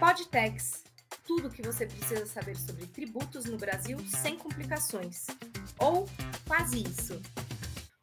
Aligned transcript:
Podtex. 0.00 0.82
Tudo 1.26 1.48
o 1.48 1.50
que 1.50 1.60
você 1.60 1.84
precisa 1.84 2.24
saber 2.24 2.56
sobre 2.56 2.86
tributos 2.86 3.44
no 3.44 3.58
Brasil 3.58 3.98
sem 4.06 4.34
complicações. 4.34 5.26
Ou 5.78 6.08
quase 6.48 6.82
isso. 6.82 7.20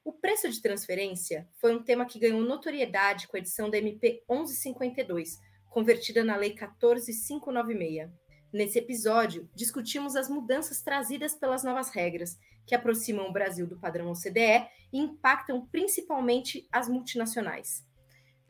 O 0.05 0.13
preço 0.13 0.47
de 0.47 0.61
transferência 0.61 1.49
foi 1.59 1.75
um 1.75 1.81
tema 1.81 2.05
que 2.05 2.19
ganhou 2.19 2.39
notoriedade 2.39 3.27
com 3.27 3.35
a 3.35 3.39
edição 3.39 3.67
da 3.67 3.79
MP 3.79 4.23
1152, 4.29 5.39
convertida 5.71 6.23
na 6.23 6.35
Lei 6.35 6.51
14596. 6.51 8.11
Nesse 8.53 8.77
episódio, 8.77 9.49
discutimos 9.55 10.15
as 10.15 10.29
mudanças 10.29 10.83
trazidas 10.83 11.33
pelas 11.33 11.63
novas 11.63 11.89
regras, 11.89 12.37
que 12.67 12.75
aproximam 12.75 13.27
o 13.27 13.33
Brasil 13.33 13.65
do 13.65 13.79
padrão 13.79 14.11
OCDE 14.11 14.67
e 14.93 14.99
impactam 14.99 15.65
principalmente 15.65 16.67
as 16.71 16.87
multinacionais. 16.87 17.86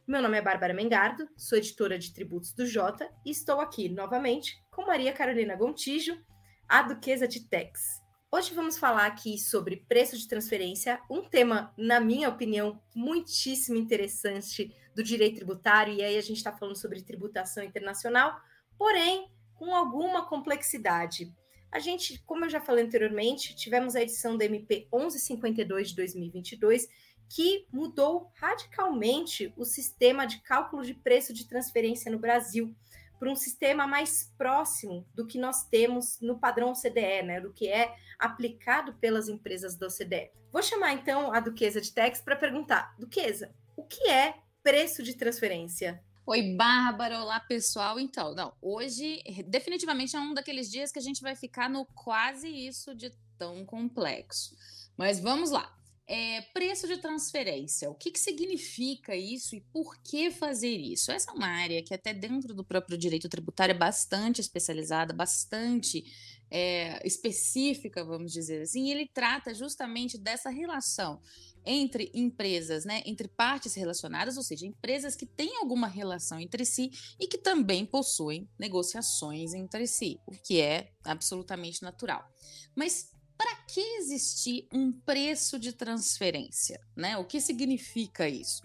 Meu 0.07 0.21
nome 0.21 0.37
é 0.37 0.41
Bárbara 0.41 0.73
Mengardo, 0.73 1.27
sou 1.35 1.57
editora 1.57 1.99
de 1.99 2.13
tributos 2.13 2.53
do 2.53 2.65
Jota 2.65 3.11
e 3.25 3.29
estou 3.29 3.59
aqui 3.59 3.89
novamente 3.89 4.57
com 4.71 4.85
Maria 4.85 5.11
Carolina 5.11 5.53
Gontijo, 5.53 6.17
a 6.65 6.81
Duquesa 6.81 7.27
de 7.27 7.41
Tex. 7.41 8.02
Hoje 8.31 8.53
vamos 8.53 8.77
falar 8.77 9.05
aqui 9.05 9.38
sobre 9.38 9.84
preço 9.89 10.17
de 10.17 10.25
transferência, 10.25 11.01
um 11.12 11.23
tema, 11.23 11.73
na 11.77 11.99
minha 11.99 12.29
opinião, 12.29 12.81
muitíssimo 12.95 13.77
interessante 13.77 14.73
do 14.95 15.03
direito 15.03 15.35
tributário, 15.35 15.93
e 15.93 16.01
aí 16.01 16.17
a 16.17 16.21
gente 16.21 16.37
está 16.37 16.53
falando 16.53 16.77
sobre 16.77 17.01
tributação 17.01 17.62
internacional, 17.62 18.39
porém 18.77 19.29
com 19.55 19.76
alguma 19.76 20.26
complexidade. 20.26 21.35
A 21.70 21.79
gente, 21.79 22.23
como 22.26 22.45
eu 22.45 22.49
já 22.49 22.62
falei 22.62 22.85
anteriormente, 22.85 23.53
tivemos 23.57 23.93
a 23.93 24.01
edição 24.01 24.37
da 24.37 24.45
MP 24.45 24.87
1152 24.89 25.89
de 25.89 25.95
2022, 25.98 26.87
que 27.30 27.67
mudou 27.72 28.31
radicalmente 28.36 29.54
o 29.58 29.66
sistema 29.66 30.26
de 30.26 30.40
cálculo 30.41 30.84
de 30.84 30.94
preço 30.94 31.34
de 31.34 31.48
transferência 31.48 32.12
no 32.12 32.20
Brasil 32.20 32.76
para 33.20 33.31
um 33.31 33.35
sistema 33.35 33.88
mais 33.88 34.31
próximo 34.38 35.05
do 35.13 35.26
que 35.26 35.40
nós 35.40 35.66
temos 35.66 36.20
no 36.21 36.40
padrão 36.40 36.71
OCDE, 36.71 37.24
né, 37.24 37.41
do 37.41 37.51
que 37.51 37.68
é 37.68 37.96
aplicado 38.20 38.93
pelas 38.96 39.27
empresas 39.27 39.76
da 39.76 39.88
OCDE. 39.88 40.32
Vou 40.51 40.62
chamar 40.62 40.93
então 40.93 41.34
a 41.34 41.40
Duquesa 41.40 41.82
de 41.82 41.91
Tex 41.91 42.21
para 42.21 42.35
perguntar: 42.35 42.96
Duquesa, 42.98 43.54
o 43.76 43.84
que 43.84 44.10
é 44.10 44.35
preço 44.63 45.04
de 45.04 45.16
transferência? 45.16 46.04
Oi, 46.26 46.55
Bárbara, 46.55 47.21
olá 47.21 47.40
pessoal. 47.40 47.99
Então, 47.99 48.35
não, 48.35 48.54
hoje 48.62 49.21
definitivamente 49.46 50.16
é 50.16 50.20
um 50.20 50.34
daqueles 50.34 50.70
dias 50.70 50.91
que 50.91 50.99
a 50.99 51.01
gente 51.01 51.21
vai 51.21 51.35
ficar 51.35 51.70
no 51.70 51.85
quase 51.85 52.49
isso 52.49 52.94
de 52.94 53.12
tão 53.38 53.66
complexo. 53.66 54.55
Mas 54.98 55.20
vamos 55.20 55.51
lá. 55.51 55.76
É, 56.10 56.40
preço 56.54 56.88
de 56.88 56.98
transferência, 56.98 57.90
o 57.90 57.94
que, 57.94 58.12
que 58.12 58.20
significa 58.20 59.13
isso 59.13 59.58
e 59.58 59.62
por 59.74 59.98
que 60.02 60.32
fazer 60.32 60.77
isso? 60.77 61.12
Essa 61.12 61.32
é 61.32 61.34
uma 61.34 61.48
área 61.48 61.84
que, 61.84 61.94
até 61.94 62.13
dentro 62.13 62.54
do 62.54 62.63
próprio 62.63 62.98
direito 62.98 63.27
tributário, 63.27 63.74
é 63.74 63.77
bastante 63.77 64.40
especializada, 64.40 65.13
bastante 65.13 66.06
é, 66.50 67.06
específica, 67.06 68.06
vamos 68.06 68.31
dizer 68.31 68.62
assim, 68.62 68.85
e 68.85 68.91
ele 68.91 69.09
trata 69.13 69.53
justamente 69.53 70.18
dessa 70.18 70.50
relação 70.50 71.22
entre 71.66 72.09
empresas, 72.13 72.85
né, 72.85 73.03
entre 73.06 73.28
partes 73.28 73.74
relacionadas, 73.74 74.38
ou 74.38 74.44
seja, 74.44 74.66
empresas 74.66 75.16
que 75.16 75.25
têm 75.25 75.58
alguma 75.58 75.88
relação 75.88 76.40
entre 76.40 76.63
si 76.63 76.90
e 77.19 77.28
que 77.28 77.38
também 77.38 77.85
possuem 77.85 78.50
negociações 78.58 79.53
entre 79.53 79.85
si, 79.85 80.18
o 80.25 80.31
que 80.31 80.62
é 80.62 80.94
absolutamente 81.03 81.84
natural. 81.84 82.25
Mas 82.74 83.12
para 83.38 83.56
que 83.68 83.80
existir 83.97 84.68
um 84.74 84.91
preço 84.91 85.59
de 85.59 85.72
transferência? 85.72 86.80
Né? 86.96 87.18
O 87.18 87.25
que 87.25 87.40
significa 87.40 88.28
isso? 88.28 88.62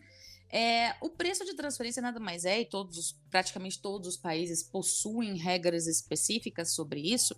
É, 0.55 0.95
o 1.01 1.09
preço 1.09 1.47
de 1.47 1.55
transferência 1.55 2.03
nada 2.03 2.20
mais 2.20 2.45
é, 2.45 2.61
e 2.61 2.67
todos, 2.67 3.19
praticamente 3.31 3.81
todos 3.81 4.06
os 4.06 4.17
países 4.19 4.62
possuem 4.62 5.34
regras 5.39 5.87
específicas 5.87 6.75
sobre 6.75 7.01
isso, 7.01 7.34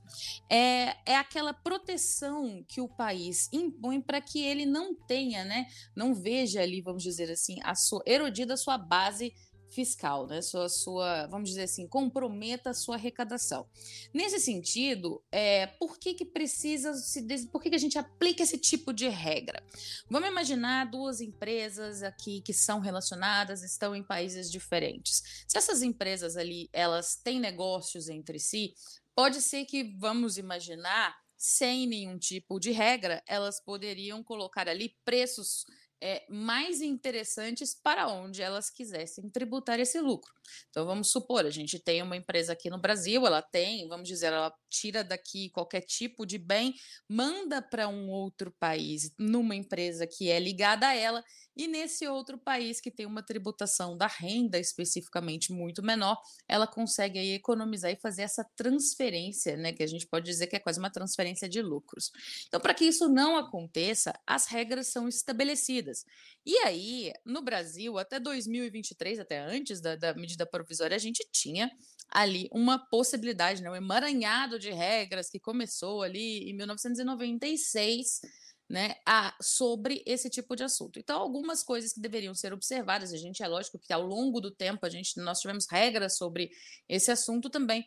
é, 0.51 0.97
é 1.07 1.15
aquela 1.15 1.55
proteção 1.55 2.65
que 2.67 2.81
o 2.81 2.89
país 2.89 3.49
impõe 3.53 4.01
para 4.01 4.21
que 4.21 4.43
ele 4.43 4.67
não 4.67 4.97
tenha, 4.97 5.45
né, 5.45 5.69
não 5.95 6.13
veja 6.13 6.61
ali, 6.61 6.83
vamos 6.83 7.05
dizer 7.05 7.31
assim, 7.31 7.61
a 7.63 7.77
sua 7.77 8.03
erodida 8.05 8.55
a 8.55 8.57
sua 8.57 8.77
base 8.77 9.33
fiscal, 9.75 10.27
né? 10.27 10.41
Sua, 10.41 10.69
sua, 10.69 11.27
vamos 11.27 11.51
dizer 11.51 11.65
assim, 11.65 11.87
comprometa 11.87 12.71
a 12.71 12.75
sua 12.75 12.95
arrecadação. 12.95 13.69
Nesse 14.13 14.39
sentido, 14.39 15.23
é, 15.31 15.67
por 15.67 15.99
que, 15.99 16.15
que 16.15 16.25
precisa 16.25 16.95
se 16.95 17.25
por 17.49 17.61
que, 17.61 17.71
que 17.71 17.77
a 17.77 17.79
gente 17.79 17.99
aplica 17.99 18.43
esse 18.43 18.57
tipo 18.57 18.93
de 18.93 19.09
regra? 19.09 19.63
Vamos 20.09 20.29
imaginar 20.29 20.91
duas 20.91 21.21
empresas 21.21 22.03
aqui 22.03 22.41
que 22.41 22.53
são 22.53 22.81
relacionadas, 22.81 23.63
estão 23.63 23.95
em 23.95 24.03
países 24.03 24.51
diferentes. 24.51 25.45
Se 25.49 25.59
essas 25.59 25.83
empresas 25.83 26.37
ali 26.37 26.69
elas 26.73 27.17
têm 27.17 27.41
negócios 27.41 28.09
entre 28.09 28.39
si, 28.39 28.75
pode 29.15 29.43
ser 29.43 29.65
que 29.65 29.97
vamos 29.99 30.39
imaginar 30.39 31.17
sem 31.37 31.87
nenhum 31.87 32.19
tipo 32.19 32.59
de 32.59 32.71
regra, 32.71 33.23
elas 33.27 33.61
poderiam 33.61 34.23
colocar 34.23 34.69
ali 34.69 34.97
preços 35.05 35.67
é, 36.01 36.25
mais 36.29 36.81
interessantes 36.81 37.75
para 37.75 38.09
onde 38.09 38.43
elas 38.43 38.71
quisessem 38.71 39.29
tributar 39.31 39.81
esse 39.81 40.01
lucro. 40.01 40.33
Então, 40.71 40.87
vamos 40.87 41.11
supor, 41.11 41.47
a 41.47 41.51
gente 41.51 41.79
tem 41.79 42.03
uma 42.03 42.17
empresa 42.17 42.53
aqui 42.53 42.71
no 42.71 42.81
Brasil, 42.81 43.27
ela 43.27 43.43
tem, 43.43 43.87
vamos 43.89 44.09
dizer, 44.09 44.27
ela 44.27 44.53
tira 44.69 45.05
daqui 45.05 45.51
qualquer 45.51 45.83
tipo 45.83 46.27
de 46.27 46.39
bem, 46.39 46.75
manda 47.09 47.63
para 47.63 47.89
um 47.89 48.11
outro 48.11 48.53
país, 48.59 49.13
numa 49.19 49.55
empresa 49.55 50.07
que 50.07 50.31
é 50.31 50.39
ligada 50.39 50.89
a 50.89 50.95
ela, 50.95 51.23
e 51.57 51.69
nesse 51.69 52.07
outro 52.09 52.37
país 52.37 52.81
que 52.81 52.91
tem 52.91 53.07
uma 53.07 53.23
tributação 53.23 53.97
da 53.97 54.09
renda 54.09 54.59
especificamente 54.59 55.53
muito 55.53 55.83
menor, 55.83 56.21
ela 56.49 56.67
consegue 56.67 57.19
aí 57.19 57.31
economizar 57.31 57.93
e 57.93 57.97
fazer 57.97 58.23
essa 58.23 58.45
transferência, 58.57 59.57
né, 59.57 59.73
que 59.73 59.83
a 59.83 59.87
gente 59.87 60.07
pode 60.07 60.27
dizer 60.27 60.49
que 60.49 60.57
é 60.57 60.59
quase 60.59 60.81
uma 60.81 60.91
transferência 60.91 61.49
de 61.49 61.63
lucros. 61.63 62.11
Então, 62.49 62.61
para 62.61 62.75
que 62.75 62.85
isso 62.85 63.09
não 63.09 63.37
aconteça, 63.37 64.13
as 64.27 64.47
regras 64.47 64.89
são 64.89 65.09
estabelecidas. 65.09 66.05
E 66.47 66.59
aí, 66.59 67.13
no 67.25 67.41
Brasil, 67.41 67.99
até 67.99 68.21
2023, 68.21 69.19
até 69.19 69.39
antes 69.41 69.81
da, 69.81 69.97
da 69.97 70.15
medida 70.15 70.45
provisória, 70.45 70.95
a 70.95 71.01
gente 71.01 71.27
tinha 71.33 71.71
ali 72.11 72.49
uma 72.53 72.79
possibilidade, 72.79 73.63
né, 73.63 73.71
um 73.71 73.77
emaranhado 73.77 74.59
de 74.59 74.71
regras 74.71 75.31
que 75.31 75.41
começou 75.41 76.03
ali 76.03 76.51
em 76.51 76.55
1996 76.55 78.21
né, 78.69 78.97
a, 79.07 79.35
sobre 79.41 80.03
esse 80.07 80.29
tipo 80.29 80.55
de 80.55 80.65
assunto. 80.65 80.99
Então, 80.99 81.21
algumas 81.21 81.63
coisas 81.63 81.93
que 81.93 82.01
deveriam 82.01 82.35
ser 82.35 82.53
observadas, 82.53 83.13
a 83.13 83.17
gente 83.17 83.43
é 83.43 83.49
lógico 83.49 83.79
que 83.79 83.93
ao 83.93 84.03
longo 84.03 84.41
do 84.41 84.51
tempo 84.51 84.85
a 84.85 84.91
gente 84.91 85.19
nós 85.21 85.41
tivemos 85.41 85.67
regras 85.71 86.17
sobre 86.17 86.51
esse 86.89 87.11
assunto 87.11 87.49
também. 87.49 87.87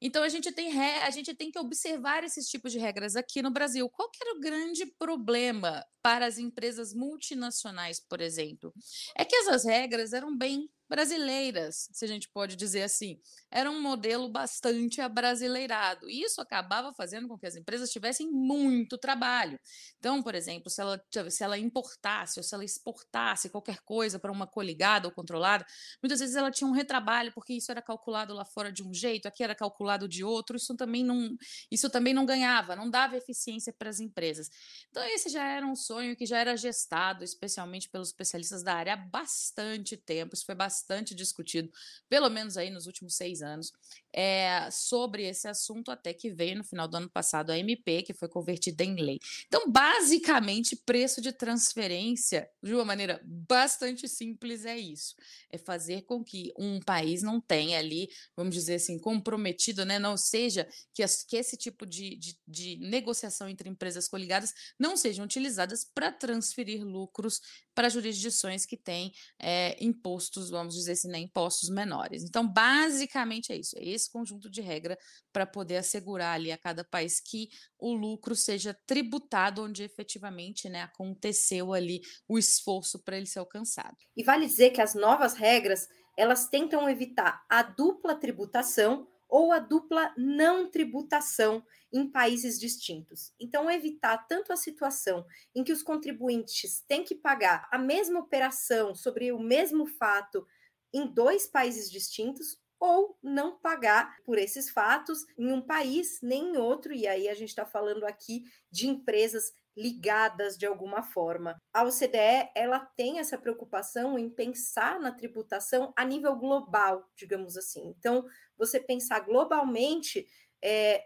Então 0.00 0.22
a 0.22 0.28
gente 0.28 0.52
tem 0.52 0.70
re... 0.70 1.02
a 1.02 1.10
gente 1.10 1.34
tem 1.34 1.50
que 1.50 1.58
observar 1.58 2.24
esses 2.24 2.46
tipos 2.48 2.72
de 2.72 2.78
regras 2.78 3.16
aqui 3.16 3.42
no 3.42 3.50
Brasil. 3.50 3.88
Qual 3.90 4.10
que 4.10 4.22
era 4.22 4.36
o 4.36 4.40
grande 4.40 4.86
problema 4.98 5.84
para 6.02 6.26
as 6.26 6.38
empresas 6.38 6.94
multinacionais, 6.94 8.00
por 8.00 8.20
exemplo? 8.20 8.72
É 9.16 9.24
que 9.24 9.34
essas 9.36 9.64
regras 9.64 10.12
eram 10.12 10.36
bem 10.36 10.68
brasileiras, 10.88 11.88
se 11.92 12.04
a 12.04 12.08
gente 12.08 12.28
pode 12.28 12.56
dizer 12.56 12.82
assim. 12.82 13.20
Era 13.50 13.70
um 13.70 13.80
modelo 13.80 14.28
bastante 14.28 15.00
abrasileirado. 15.00 16.08
E 16.08 16.22
isso 16.22 16.40
acabava 16.40 16.92
fazendo 16.92 17.28
com 17.28 17.38
que 17.38 17.46
as 17.46 17.56
empresas 17.56 17.90
tivessem 17.90 18.30
muito 18.30 18.96
trabalho. 18.96 19.58
Então, 19.98 20.22
por 20.22 20.34
exemplo, 20.34 20.70
se 20.70 20.80
ela, 20.80 21.02
se 21.30 21.44
ela 21.44 21.58
importasse 21.58 22.38
ou 22.38 22.42
se 22.42 22.54
ela 22.54 22.64
exportasse 22.64 23.50
qualquer 23.50 23.80
coisa 23.80 24.18
para 24.18 24.32
uma 24.32 24.46
coligada 24.46 25.06
ou 25.06 25.14
controlada, 25.14 25.66
muitas 26.02 26.20
vezes 26.20 26.36
ela 26.36 26.50
tinha 26.50 26.68
um 26.68 26.72
retrabalho, 26.72 27.32
porque 27.32 27.52
isso 27.52 27.70
era 27.70 27.82
calculado 27.82 28.32
lá 28.32 28.44
fora 28.44 28.72
de 28.72 28.82
um 28.82 28.92
jeito, 28.92 29.26
aqui 29.26 29.44
era 29.44 29.54
calculado 29.54 30.08
de 30.08 30.24
outro, 30.24 30.56
isso 30.56 30.74
também 30.76 31.04
não, 31.04 31.36
isso 31.70 31.90
também 31.90 32.14
não 32.14 32.24
ganhava, 32.24 32.74
não 32.74 32.88
dava 32.90 33.16
eficiência 33.16 33.72
para 33.72 33.90
as 33.90 34.00
empresas. 34.00 34.48
Então, 34.90 35.02
esse 35.04 35.28
já 35.28 35.46
era 35.46 35.66
um 35.66 35.76
sonho 35.76 36.16
que 36.16 36.26
já 36.26 36.38
era 36.38 36.56
gestado, 36.56 37.24
especialmente 37.24 37.88
pelos 37.88 38.08
especialistas 38.08 38.62
da 38.62 38.74
área, 38.74 38.94
há 38.94 38.96
bastante 38.96 39.96
tempo. 39.96 40.34
Isso 40.34 40.46
foi 40.46 40.54
bastante 40.54 40.77
bastante 40.78 41.14
discutido, 41.14 41.70
pelo 42.08 42.28
menos 42.28 42.56
aí 42.56 42.70
nos 42.70 42.86
últimos 42.86 43.16
seis 43.16 43.42
anos, 43.42 43.72
é, 44.12 44.68
sobre 44.70 45.26
esse 45.26 45.46
assunto, 45.48 45.90
até 45.90 46.12
que 46.12 46.30
veio 46.30 46.56
no 46.56 46.64
final 46.64 46.88
do 46.88 46.96
ano 46.96 47.10
passado 47.10 47.50
a 47.50 47.58
MP, 47.58 48.02
que 48.02 48.14
foi 48.14 48.28
convertida 48.28 48.84
em 48.84 48.94
lei. 48.96 49.18
Então, 49.46 49.70
basicamente, 49.70 50.76
preço 50.76 51.20
de 51.20 51.32
transferência, 51.32 52.48
de 52.62 52.74
uma 52.74 52.84
maneira 52.84 53.20
bastante 53.24 54.08
simples, 54.08 54.64
é 54.64 54.78
isso: 54.78 55.14
é 55.50 55.58
fazer 55.58 56.02
com 56.02 56.24
que 56.24 56.52
um 56.58 56.80
país 56.80 57.22
não 57.22 57.40
tenha 57.40 57.78
ali, 57.78 58.08
vamos 58.36 58.54
dizer 58.54 58.76
assim, 58.76 58.98
comprometido, 58.98 59.84
né? 59.84 59.98
Não 59.98 60.16
seja 60.16 60.68
que, 60.94 61.02
as, 61.02 61.22
que 61.22 61.36
esse 61.36 61.56
tipo 61.56 61.86
de, 61.86 62.16
de, 62.16 62.38
de 62.46 62.76
negociação 62.78 63.48
entre 63.48 63.68
empresas 63.68 64.08
coligadas 64.08 64.52
não 64.78 64.96
sejam 64.96 65.24
utilizadas 65.24 65.84
para 65.84 66.10
transferir 66.10 66.84
lucros 66.84 67.40
para 67.78 67.88
jurisdições 67.88 68.66
que 68.66 68.76
têm 68.76 69.12
é, 69.38 69.76
impostos, 69.80 70.50
vamos 70.50 70.74
dizer 70.74 70.92
assim, 70.92 71.08
né, 71.08 71.20
impostos 71.20 71.68
menores. 71.68 72.24
Então, 72.24 72.44
basicamente 72.44 73.52
é 73.52 73.56
isso, 73.56 73.78
é 73.78 73.84
conjunto 74.08 74.50
de 74.50 74.60
regra 74.60 74.98
para 75.32 75.46
poder 75.46 75.76
assegurar 75.76 76.34
ali 76.34 76.50
a 76.50 76.58
cada 76.58 76.84
país 76.84 77.20
que 77.20 77.48
o 77.78 77.92
lucro 77.92 78.34
seja 78.34 78.76
tributado 78.86 79.62
onde 79.62 79.82
efetivamente 79.82 80.68
né, 80.68 80.82
aconteceu 80.82 81.72
ali 81.72 82.00
o 82.28 82.38
esforço 82.38 83.02
para 83.02 83.16
ele 83.16 83.26
ser 83.26 83.38
alcançado. 83.38 83.96
E 84.16 84.22
vale 84.22 84.46
dizer 84.46 84.70
que 84.70 84.80
as 84.80 84.94
novas 84.94 85.34
regras 85.34 85.88
elas 86.16 86.48
tentam 86.48 86.88
evitar 86.88 87.44
a 87.48 87.62
dupla 87.62 88.14
tributação 88.14 89.06
ou 89.28 89.52
a 89.52 89.58
dupla 89.58 90.12
não 90.16 90.70
tributação 90.70 91.62
em 91.92 92.10
países 92.10 92.58
distintos. 92.58 93.32
Então, 93.38 93.70
evitar 93.70 94.26
tanto 94.26 94.52
a 94.52 94.56
situação 94.56 95.24
em 95.54 95.62
que 95.62 95.72
os 95.72 95.82
contribuintes 95.82 96.82
têm 96.88 97.04
que 97.04 97.14
pagar 97.14 97.68
a 97.70 97.78
mesma 97.78 98.20
operação 98.20 98.94
sobre 98.94 99.30
o 99.30 99.38
mesmo 99.38 99.86
fato 99.86 100.46
em 100.92 101.06
dois 101.06 101.46
países 101.46 101.90
distintos, 101.90 102.58
ou 102.80 103.18
não 103.22 103.58
pagar 103.58 104.16
por 104.24 104.38
esses 104.38 104.70
fatos 104.70 105.24
em 105.36 105.52
um 105.52 105.60
país 105.60 106.20
nem 106.22 106.54
em 106.54 106.56
outro. 106.56 106.92
E 106.92 107.06
aí 107.06 107.28
a 107.28 107.34
gente 107.34 107.48
está 107.50 107.66
falando 107.66 108.04
aqui 108.04 108.44
de 108.70 108.88
empresas 108.88 109.52
ligadas 109.76 110.58
de 110.58 110.66
alguma 110.66 111.02
forma. 111.02 111.56
A 111.72 111.84
OCDE 111.84 112.50
ela 112.54 112.80
tem 112.80 113.20
essa 113.20 113.38
preocupação 113.38 114.18
em 114.18 114.28
pensar 114.28 114.98
na 114.98 115.12
tributação 115.12 115.92
a 115.96 116.04
nível 116.04 116.34
global, 116.34 117.08
digamos 117.16 117.56
assim. 117.56 117.94
Então, 117.96 118.26
você 118.56 118.80
pensar 118.80 119.20
globalmente 119.20 120.26
é, 120.62 121.04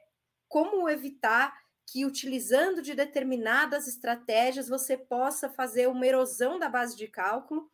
como 0.49 0.89
evitar 0.89 1.55
que, 1.87 2.07
utilizando 2.07 2.81
de 2.81 2.95
determinadas 2.95 3.87
estratégias, 3.87 4.69
você 4.69 4.97
possa 4.97 5.51
fazer 5.51 5.89
uma 5.89 6.07
erosão 6.07 6.59
da 6.59 6.69
base 6.69 6.97
de 6.97 7.07
cálculo 7.09 7.71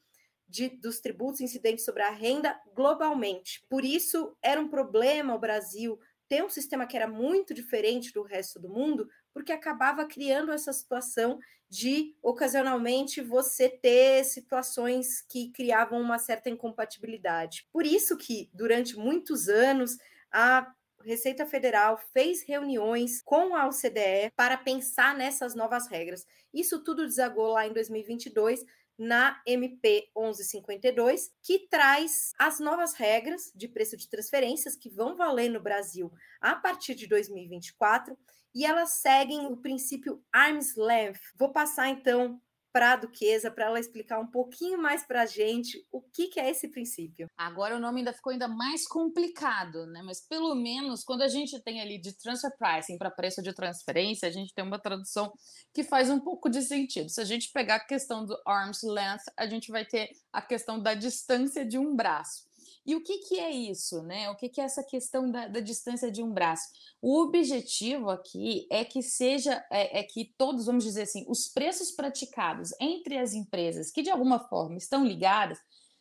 de, 0.48 0.68
dos 0.68 1.00
tributos 1.00 1.40
incidentes 1.40 1.84
sobre 1.84 2.02
a 2.02 2.10
renda 2.10 2.58
globalmente. 2.74 3.64
Por 3.68 3.84
isso, 3.84 4.36
era 4.42 4.60
um 4.60 4.68
problema 4.68 5.34
o 5.34 5.38
Brasil 5.38 5.98
ter 6.28 6.44
um 6.44 6.50
sistema 6.50 6.86
que 6.86 6.96
era 6.96 7.08
muito 7.08 7.54
diferente 7.54 8.12
do 8.12 8.22
resto 8.22 8.60
do 8.60 8.68
mundo, 8.68 9.08
porque 9.32 9.50
acabava 9.50 10.04
criando 10.04 10.52
essa 10.52 10.72
situação 10.72 11.38
de, 11.70 12.14
ocasionalmente, 12.22 13.20
você 13.20 13.68
ter 13.68 14.24
situações 14.24 15.22
que 15.22 15.50
criavam 15.50 16.00
uma 16.00 16.18
certa 16.18 16.50
incompatibilidade. 16.50 17.66
Por 17.72 17.86
isso 17.86 18.16
que, 18.16 18.50
durante 18.52 18.96
muitos 18.96 19.48
anos, 19.48 19.96
a 20.30 20.70
Receita 21.04 21.46
Federal 21.46 21.98
fez 22.12 22.42
reuniões 22.42 23.22
com 23.22 23.54
a 23.54 23.66
OCDE 23.66 24.32
para 24.34 24.56
pensar 24.56 25.16
nessas 25.16 25.54
novas 25.54 25.88
regras. 25.88 26.26
Isso 26.52 26.82
tudo 26.82 27.06
desagou 27.06 27.48
lá 27.48 27.66
em 27.66 27.72
2022 27.72 28.64
na 28.98 29.40
MP 29.46 30.10
1152, 30.16 31.30
que 31.42 31.68
traz 31.68 32.32
as 32.38 32.58
novas 32.58 32.94
regras 32.94 33.52
de 33.54 33.68
preço 33.68 33.96
de 33.96 34.08
transferências 34.08 34.74
que 34.74 34.90
vão 34.90 35.16
valer 35.16 35.48
no 35.48 35.60
Brasil 35.60 36.12
a 36.40 36.56
partir 36.56 36.94
de 36.94 37.06
2024 37.06 38.18
e 38.54 38.66
elas 38.66 38.90
seguem 39.00 39.46
o 39.46 39.56
princípio 39.56 40.22
arm's 40.32 40.74
length. 40.74 41.20
Vou 41.38 41.52
passar 41.52 41.88
então 41.88 42.40
para 42.72 42.92
a 42.92 42.96
Duquesa 42.96 43.50
para 43.50 43.66
ela 43.66 43.80
explicar 43.80 44.18
um 44.18 44.26
pouquinho 44.26 44.80
mais 44.80 45.06
para 45.06 45.22
a 45.22 45.26
gente 45.26 45.84
o 45.90 46.00
que, 46.00 46.28
que, 46.28 46.40
é 46.40 46.50
esse 46.50 46.68
princípio. 46.68 47.28
Agora 47.36 47.76
o 47.76 47.80
nome 47.80 48.00
ainda 48.00 48.12
ficou 48.12 48.32
ainda 48.32 48.48
mais 48.48 48.86
complicado, 48.86 49.86
né? 49.86 50.02
Mas 50.02 50.20
pelo 50.20 50.54
menos 50.54 51.04
quando 51.04 51.22
a 51.22 51.28
gente 51.28 51.60
tem 51.60 51.80
ali 51.80 51.98
de 51.98 52.12
transfer 52.12 52.52
pricing 52.58 52.98
para 52.98 53.10
preço 53.10 53.42
de 53.42 53.52
transferência, 53.52 54.28
a 54.28 54.32
gente 54.32 54.54
tem 54.54 54.64
uma 54.64 54.78
tradução 54.78 55.32
que 55.74 55.82
faz 55.82 56.10
um 56.10 56.20
pouco 56.20 56.48
de 56.48 56.62
sentido. 56.62 57.08
Se 57.08 57.20
a 57.20 57.24
gente 57.24 57.50
pegar 57.52 57.76
a 57.76 57.84
questão 57.84 58.24
do 58.24 58.36
arm's 58.46 58.82
length, 58.82 59.24
a 59.36 59.46
gente 59.46 59.70
vai 59.70 59.84
ter 59.84 60.10
a 60.32 60.42
questão 60.42 60.80
da 60.80 60.94
distância 60.94 61.64
de 61.64 61.78
um 61.78 61.94
braço. 61.94 62.47
E 62.88 62.96
o 62.96 63.02
que, 63.02 63.18
que 63.18 63.38
é 63.38 63.50
isso, 63.50 64.02
né? 64.02 64.30
O 64.30 64.34
que, 64.34 64.48
que 64.48 64.62
é 64.62 64.64
essa 64.64 64.82
questão 64.82 65.30
da, 65.30 65.46
da 65.46 65.60
distância 65.60 66.10
de 66.10 66.22
um 66.22 66.32
braço? 66.32 66.70
O 67.02 67.20
objetivo 67.20 68.08
aqui 68.08 68.66
é 68.70 68.82
que 68.82 69.02
seja, 69.02 69.62
é, 69.70 69.98
é, 69.98 70.02
que 70.02 70.24
todos, 70.38 70.64
vamos 70.64 70.84
dizer 70.84 71.02
assim, 71.02 71.22
os 71.28 71.48
preços 71.48 71.90
praticados 71.90 72.72
entre 72.80 73.18
as 73.18 73.34
empresas 73.34 73.90
que 73.90 74.00
de 74.00 74.08
alguma 74.08 74.38
forma 74.38 74.78
estão 74.78 75.04
ligadas 75.04 75.58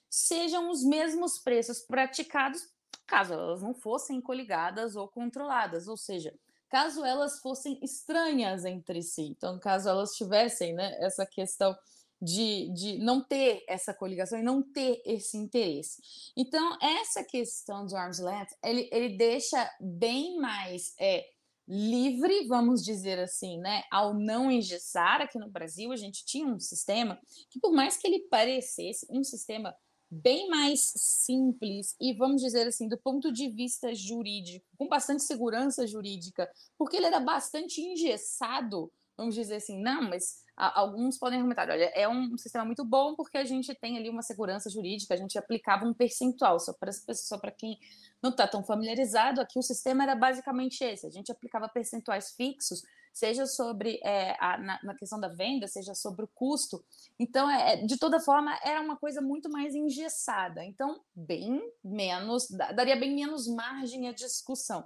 sejam 0.09 0.71
os 0.71 0.81
mesmos 0.81 1.37
preços 1.37 1.79
praticados 1.79 2.65
caso 3.05 3.33
elas 3.33 3.61
não 3.61 3.73
fossem 3.73 4.21
coligadas 4.21 4.95
ou 4.95 5.09
controladas, 5.09 5.89
ou 5.89 5.97
seja, 5.97 6.33
caso 6.69 7.03
elas 7.03 7.39
fossem 7.39 7.77
estranhas 7.83 8.63
entre 8.63 9.01
si. 9.01 9.23
Então, 9.23 9.59
caso 9.59 9.89
elas 9.89 10.15
tivessem 10.15 10.73
né, 10.73 10.95
essa 10.99 11.25
questão 11.25 11.77
de, 12.21 12.69
de 12.73 12.97
não 12.99 13.23
ter 13.23 13.63
essa 13.67 13.93
coligação 13.93 14.39
e 14.39 14.43
não 14.43 14.61
ter 14.61 15.01
esse 15.05 15.37
interesse. 15.37 16.01
Então, 16.35 16.77
essa 16.81 17.23
questão 17.23 17.85
do 17.85 17.95
arm's 17.95 18.19
length, 18.19 18.55
ele, 18.63 18.89
ele 18.91 19.17
deixa 19.17 19.69
bem 19.79 20.37
mais 20.39 20.93
é, 20.99 21.25
livre, 21.67 22.47
vamos 22.47 22.83
dizer 22.83 23.19
assim, 23.19 23.59
né, 23.59 23.83
ao 23.91 24.13
não 24.13 24.51
engessar. 24.51 25.21
Aqui 25.21 25.37
no 25.37 25.49
Brasil, 25.49 25.91
a 25.91 25.95
gente 25.95 26.25
tinha 26.25 26.47
um 26.47 26.59
sistema 26.59 27.19
que, 27.49 27.59
por 27.59 27.71
mais 27.71 27.97
que 27.97 28.07
ele 28.07 28.21
parecesse 28.29 29.05
um 29.09 29.23
sistema 29.23 29.75
bem 30.09 30.47
mais 30.47 30.93
simples 30.95 31.95
e, 31.99 32.13
vamos 32.13 32.41
dizer 32.41 32.65
assim, 32.65 32.87
do 32.87 32.97
ponto 32.97 33.31
de 33.31 33.49
vista 33.49 33.93
jurídico, 33.93 34.65
com 34.77 34.87
bastante 34.87 35.23
segurança 35.23 35.85
jurídica, 35.85 36.49
porque 36.77 36.95
ele 36.95 37.07
era 37.07 37.19
bastante 37.19 37.81
engessado, 37.81 38.91
vamos 39.17 39.35
dizer 39.35 39.55
assim, 39.55 39.81
não, 39.81 40.03
mas 40.03 40.46
alguns 40.57 41.19
podem 41.19 41.37
argumentar, 41.37 41.69
olha, 41.69 41.91
é 41.93 42.09
um 42.09 42.35
sistema 42.35 42.65
muito 42.65 42.83
bom 42.83 43.15
porque 43.15 43.37
a 43.37 43.45
gente 43.45 43.73
tem 43.75 43.95
ali 43.97 44.09
uma 44.09 44.23
segurança 44.23 44.69
jurídica, 44.69 45.13
a 45.13 45.17
gente 45.17 45.37
aplicava 45.37 45.85
um 45.85 45.93
percentual, 45.93 46.59
só 46.59 46.73
para 46.73 46.91
só 46.91 47.37
para 47.37 47.51
quem 47.51 47.77
não 48.21 48.31
está 48.31 48.47
tão 48.47 48.63
familiarizado, 48.63 49.39
aqui 49.39 49.59
o 49.59 49.61
sistema 49.61 50.03
era 50.03 50.15
basicamente 50.15 50.83
esse, 50.83 51.05
a 51.05 51.11
gente 51.11 51.31
aplicava 51.31 51.69
percentuais 51.69 52.31
fixos, 52.31 52.81
seja 53.13 53.45
sobre 53.45 53.99
é, 54.03 54.35
a, 54.39 54.57
na, 54.57 54.79
na, 54.83 54.95
questão 54.95 55.19
da 55.19 55.27
venda, 55.27 55.67
seja 55.67 55.93
sobre 55.93 56.25
o 56.25 56.27
custo, 56.27 56.83
então, 57.19 57.49
é, 57.49 57.73
é, 57.73 57.85
de 57.85 57.97
toda 57.97 58.19
forma, 58.19 58.57
era 58.63 58.81
uma 58.81 58.97
coisa 58.97 59.21
muito 59.21 59.49
mais 59.49 59.75
engessada, 59.75 60.63
então, 60.65 60.99
bem 61.15 61.61
menos, 61.83 62.47
daria 62.49 62.95
bem 62.95 63.13
menos 63.13 63.47
margem 63.47 64.07
à 64.07 64.11
discussão. 64.11 64.83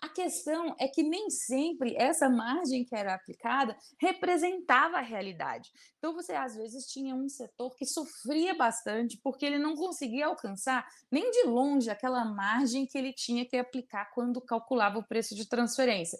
A 0.00 0.08
questão 0.08 0.76
é 0.78 0.86
que 0.86 1.02
nem 1.02 1.28
sempre 1.28 1.96
essa 1.96 2.28
margem 2.28 2.84
que 2.84 2.94
era 2.94 3.14
aplicada 3.14 3.76
representava 4.00 4.98
a 4.98 5.02
realidade. 5.02 5.70
Então, 5.98 6.14
você 6.14 6.34
às 6.34 6.54
vezes 6.54 6.86
tinha 6.86 7.16
um 7.16 7.28
setor 7.28 7.74
que 7.74 7.84
sofria 7.84 8.54
bastante 8.54 9.18
porque 9.22 9.44
ele 9.44 9.58
não 9.58 9.74
conseguia 9.74 10.26
alcançar 10.26 10.86
nem 11.10 11.28
de 11.32 11.42
longe 11.44 11.90
aquela 11.90 12.24
margem 12.24 12.86
que 12.86 12.96
ele 12.96 13.12
tinha 13.12 13.44
que 13.44 13.56
aplicar 13.56 14.12
quando 14.14 14.40
calculava 14.40 14.98
o 14.98 15.06
preço 15.06 15.34
de 15.34 15.48
transferência. 15.48 16.18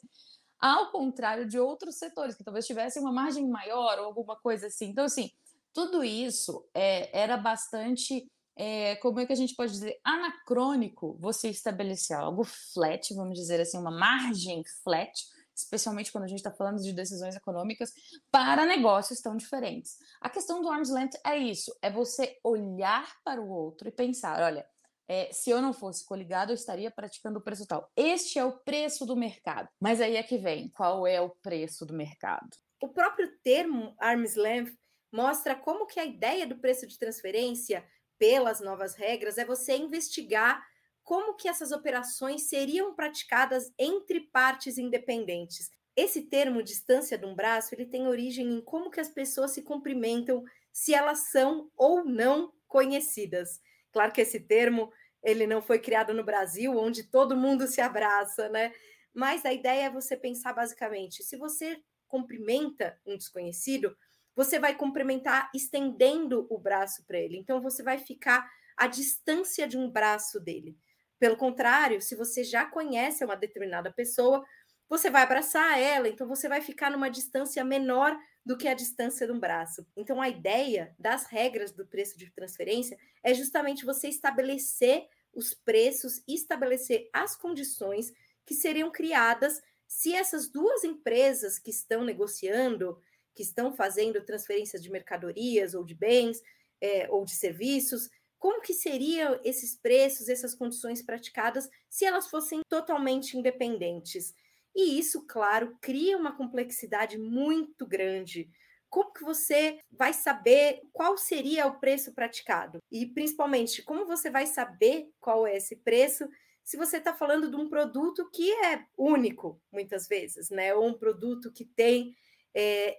Ao 0.59 0.91
contrário 0.91 1.47
de 1.47 1.61
outros 1.61 1.99
setores 1.99 2.35
que 2.35 2.43
talvez 2.43 2.67
tivessem 2.67 3.01
uma 3.01 3.13
margem 3.13 3.49
maior 3.49 4.01
ou 4.01 4.07
alguma 4.07 4.35
coisa 4.35 4.67
assim. 4.67 4.87
Então, 4.87 5.05
assim, 5.05 5.31
tudo 5.73 6.03
isso 6.03 6.69
é, 6.75 7.17
era 7.17 7.37
bastante 7.37 8.29
é, 8.59 8.97
como 8.97 9.21
é 9.21 9.27
que 9.27 9.33
a 9.33 9.37
gente 9.37 9.55
pode 9.55 9.71
dizer, 9.71 10.01
anacrônico 10.05 11.17
você 11.21 11.49
estabelecer 11.49 12.17
algo 12.17 12.43
flat, 12.43 13.15
vamos 13.15 13.39
dizer 13.39 13.61
assim, 13.61 13.79
uma 13.79 13.93
margem 13.93 14.65
flat, 14.83 15.13
especialmente 15.55 16.11
quando 16.11 16.25
a 16.25 16.29
gente 16.29 16.39
está 16.39 16.51
falando 16.51 16.83
de 16.83 16.93
decisões 16.93 17.37
econômicas, 17.37 17.93
para 18.33 18.67
negócios 18.67 19.21
tão 19.21 19.37
diferentes. 19.37 19.99
A 20.21 20.29
questão 20.29 20.61
do 20.61 20.69
arm's 20.69 20.91
length 20.91 21.21
é 21.25 21.37
isso, 21.37 21.73
é 21.81 21.89
você 21.89 22.37
olhar 22.43 23.09
para 23.25 23.41
o 23.41 23.49
outro 23.49 23.87
e 23.87 23.93
pensar, 23.93 24.43
olha, 24.43 24.67
é, 25.07 25.33
se 25.33 25.51
eu 25.51 25.63
não 25.63 25.73
fosse 25.73 26.05
coligado, 26.05 26.51
eu 26.51 26.55
estaria 26.55 26.91
praticando 26.91 27.39
o 27.39 27.43
preço 27.43 27.65
tal. 27.65 27.91
Este 27.97 28.41
é 28.41 28.45
o 28.45 28.59
preço 28.59 29.07
do 29.07 29.17
mercado. 29.17 29.69
Mas 29.81 30.01
aí 30.01 30.17
é 30.17 30.23
que 30.23 30.37
vem, 30.37 30.69
qual 30.69 31.07
é 31.07 31.21
o 31.21 31.31
preço 31.31 31.87
do 31.87 31.95
mercado? 31.95 32.51
O 32.83 32.89
próprio 32.89 33.31
termo 33.43 33.95
arm's 33.99 34.35
length 34.35 34.77
mostra 35.13 35.55
como 35.55 35.87
que 35.87 35.99
a 35.99 36.05
ideia 36.05 36.47
do 36.47 36.59
preço 36.59 36.87
de 36.87 36.99
transferência 36.99 37.85
pelas 38.19 38.61
novas 38.61 38.95
regras 38.95 39.39
é 39.39 39.45
você 39.45 39.77
investigar 39.77 40.67
como 41.03 41.35
que 41.35 41.49
essas 41.49 41.73
operações 41.73 42.49
seriam 42.49 42.95
praticadas 42.95 43.73
entre 43.79 44.21
partes 44.21 44.77
independentes. 44.77 45.71
Esse 45.97 46.23
termo 46.23 46.63
distância 46.63 47.17
de 47.17 47.25
um 47.25 47.35
braço, 47.35 47.75
ele 47.75 47.87
tem 47.87 48.07
origem 48.07 48.47
em 48.47 48.61
como 48.61 48.91
que 48.91 49.01
as 49.01 49.09
pessoas 49.09 49.53
se 49.53 49.63
cumprimentam, 49.63 50.45
se 50.73 50.95
elas 50.95 51.31
são 51.31 51.71
ou 51.77 52.05
não 52.05 52.53
conhecidas. 52.67 53.61
Claro 53.91 54.13
que 54.13 54.21
esse 54.21 54.39
termo 54.39 54.93
ele 55.23 55.47
não 55.47 55.61
foi 55.61 55.79
criado 55.79 56.15
no 56.15 56.23
Brasil, 56.23 56.77
onde 56.77 57.05
todo 57.05 57.37
mundo 57.37 57.67
se 57.67 57.81
abraça, 57.81 58.49
né? 58.49 58.73
Mas 59.13 59.45
a 59.45 59.53
ideia 59.53 59.87
é 59.87 59.91
você 59.91 60.17
pensar 60.17 60.53
basicamente, 60.53 61.25
se 61.25 61.37
você 61.37 61.83
cumprimenta 62.07 62.99
um 63.05 63.17
desconhecido, 63.17 63.97
você 64.39 64.57
vai 64.61 64.73
cumprimentar 64.77 65.51
estendendo 65.53 66.47
o 66.49 66.57
braço 66.57 67.05
para 67.05 67.19
ele. 67.19 67.37
Então, 67.37 67.61
você 67.61 67.83
vai 67.83 67.99
ficar 67.99 68.49
à 68.77 68.87
distância 68.87 69.67
de 69.67 69.77
um 69.77 69.91
braço 69.91 70.39
dele. 70.39 70.79
Pelo 71.19 71.37
contrário, 71.37 72.01
se 72.01 72.15
você 72.15 72.45
já 72.45 72.65
conhece 72.65 73.25
uma 73.25 73.35
determinada 73.35 73.93
pessoa, 73.93 74.45
você 74.89 75.11
vai 75.11 75.25
abraçar 75.25 75.77
ela, 75.77 76.09
então 76.09 76.29
você 76.29 76.49
vai 76.49 76.61
ficar 76.61 76.89
numa 76.89 77.11
distância 77.11 77.65
menor 77.65 78.17
do 78.47 78.57
que 78.57 78.69
a 78.69 78.75
distância 78.75 79.27
de 79.27 79.33
um 79.33 79.41
braço. 79.41 79.85
Então, 79.97 80.23
a 80.23 80.29
ideia 80.29 80.95
das 80.97 81.27
regras 81.27 81.73
do 81.73 81.85
preço 81.85 82.17
de 82.17 82.31
transferência 82.31 82.97
é 83.25 83.35
justamente 83.35 83.85
você 83.85 84.07
estabelecer 84.07 85.09
os 85.35 85.53
preços, 85.53 86.23
estabelecer 86.29 87.11
as 87.13 87.35
condições 87.35 88.13
que 88.47 88.55
seriam 88.55 88.93
criadas 88.93 89.61
se 89.89 90.15
essas 90.15 90.49
duas 90.49 90.85
empresas 90.85 91.59
que 91.59 91.71
estão 91.71 92.05
negociando 92.05 93.01
que 93.39 93.43
estão 93.45 93.73
fazendo 93.73 94.21
transferências 94.25 94.83
de 94.83 94.91
mercadorias 94.91 95.73
ou 95.73 95.85
de 95.85 95.95
bens 95.95 96.43
é, 96.81 97.09
ou 97.09 97.25
de 97.25 97.37
serviços 97.37 98.11
como 98.37 98.63
que 98.63 98.73
seriam 98.73 99.39
esses 99.45 99.77
preços, 99.77 100.29
essas 100.29 100.55
condições 100.55 101.03
praticadas 101.03 101.69
se 101.89 102.05
elas 102.05 102.29
fossem 102.29 102.61
totalmente 102.69 103.37
independentes? 103.37 104.35
E 104.75 104.99
isso, 104.99 105.25
claro, 105.27 105.77
cria 105.81 106.17
uma 106.17 106.37
complexidade 106.37 107.19
muito 107.19 107.87
grande. 107.87 108.49
Como 108.89 109.13
que 109.13 109.25
você 109.25 109.81
vai 109.91 110.13
saber 110.13 110.81
qual 110.93 111.17
seria 111.17 111.67
o 111.67 111.79
preço 111.79 112.15
praticado? 112.15 112.79
E 112.91 113.07
principalmente, 113.07 113.83
como 113.83 114.07
você 114.07 114.31
vai 114.31 114.47
saber 114.47 115.11
qual 115.21 115.47
é 115.47 115.57
esse 115.57 115.77
preço 115.77 116.29
se 116.65 116.77
você 116.77 116.99
está 116.99 117.15
falando 117.15 117.51
de 117.51 117.57
um 117.57 117.69
produto 117.69 118.31
que 118.31 118.53
é 118.53 118.85
único, 118.97 119.59
muitas 119.73 120.07
vezes, 120.07 120.51
né? 120.51 120.75
Ou 120.75 120.87
um 120.87 120.93
produto 120.93 121.51
que 121.51 121.65
tem 121.65 122.15
é, 122.55 122.99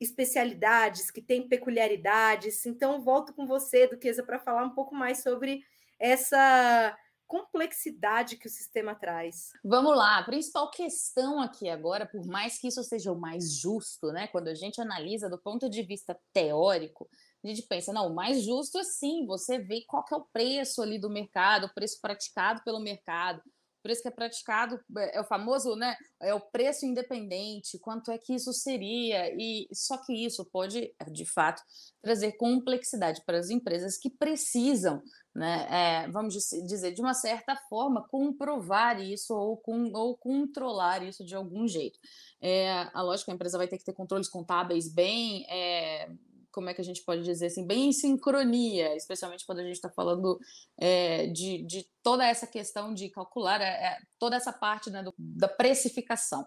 especialidades, 0.00 1.10
que 1.10 1.22
tem 1.22 1.48
peculiaridades. 1.48 2.64
Então, 2.66 3.02
volto 3.02 3.32
com 3.32 3.46
você, 3.46 3.86
Duquesa, 3.86 4.22
para 4.22 4.38
falar 4.38 4.64
um 4.64 4.74
pouco 4.74 4.94
mais 4.94 5.22
sobre 5.22 5.62
essa 5.98 6.96
complexidade 7.26 8.36
que 8.36 8.46
o 8.46 8.50
sistema 8.50 8.94
traz. 8.94 9.50
Vamos 9.64 9.96
lá, 9.96 10.18
a 10.18 10.24
principal 10.24 10.70
questão 10.70 11.40
aqui 11.40 11.68
agora, 11.68 12.06
por 12.06 12.24
mais 12.24 12.58
que 12.58 12.68
isso 12.68 12.82
seja 12.84 13.10
o 13.10 13.18
mais 13.18 13.58
justo, 13.58 14.12
né? 14.12 14.28
Quando 14.28 14.48
a 14.48 14.54
gente 14.54 14.80
analisa 14.80 15.28
do 15.28 15.38
ponto 15.38 15.68
de 15.68 15.82
vista 15.82 16.18
teórico, 16.32 17.08
a 17.44 17.48
gente 17.48 17.62
pensa, 17.62 17.92
não, 17.92 18.08
o 18.08 18.14
mais 18.14 18.42
justo 18.42 18.78
é 18.78 18.84
sim, 18.84 19.26
você 19.26 19.58
vê 19.58 19.82
qual 19.86 20.04
que 20.04 20.14
é 20.14 20.16
o 20.16 20.24
preço 20.32 20.82
ali 20.82 20.98
do 20.98 21.10
mercado, 21.10 21.66
o 21.66 21.74
preço 21.74 21.98
praticado 22.00 22.62
pelo 22.64 22.80
mercado, 22.80 23.42
preço 23.86 24.02
que 24.02 24.08
é 24.08 24.10
praticado 24.10 24.80
é, 24.98 25.18
é 25.18 25.20
o 25.20 25.24
famoso, 25.24 25.76
né? 25.76 25.96
É 26.20 26.34
o 26.34 26.40
preço 26.40 26.84
independente, 26.84 27.78
quanto 27.78 28.10
é 28.10 28.18
que 28.18 28.34
isso 28.34 28.52
seria, 28.52 29.32
e 29.32 29.68
só 29.72 29.96
que 29.98 30.12
isso 30.12 30.44
pode, 30.44 30.92
de 31.12 31.24
fato, 31.24 31.62
trazer 32.02 32.32
complexidade 32.32 33.22
para 33.24 33.38
as 33.38 33.48
empresas 33.48 33.96
que 33.96 34.10
precisam, 34.10 35.00
né? 35.32 35.68
É, 35.70 36.10
vamos 36.10 36.34
dizer, 36.34 36.92
de 36.92 37.00
uma 37.00 37.14
certa 37.14 37.54
forma, 37.68 38.04
comprovar 38.08 39.00
isso 39.00 39.32
ou, 39.32 39.56
com, 39.56 39.92
ou 39.94 40.16
controlar 40.16 41.04
isso 41.04 41.24
de 41.24 41.36
algum 41.36 41.68
jeito. 41.68 41.96
É, 42.40 42.90
a 42.92 43.02
lógica, 43.02 43.30
a 43.30 43.34
empresa 43.34 43.56
vai 43.56 43.68
ter 43.68 43.78
que 43.78 43.84
ter 43.84 43.92
controles 43.92 44.28
contábeis 44.28 44.92
bem 44.92 45.46
é, 45.48 46.10
como 46.56 46.70
é 46.70 46.74
que 46.74 46.80
a 46.80 46.84
gente 46.84 47.04
pode 47.04 47.22
dizer 47.22 47.48
assim, 47.48 47.66
bem 47.66 47.88
em 47.88 47.92
sincronia, 47.92 48.96
especialmente 48.96 49.44
quando 49.44 49.58
a 49.58 49.62
gente 49.62 49.74
está 49.74 49.90
falando 49.90 50.40
é, 50.78 51.26
de, 51.26 51.62
de, 51.64 51.86
toda 52.02 52.26
essa 52.26 52.46
questão 52.46 52.94
de 52.94 53.10
calcular 53.10 53.60
é, 53.60 53.98
toda 54.18 54.36
essa 54.36 54.54
parte 54.54 54.88
né, 54.88 55.02
do, 55.02 55.12
da 55.18 55.48
precificação. 55.48 56.46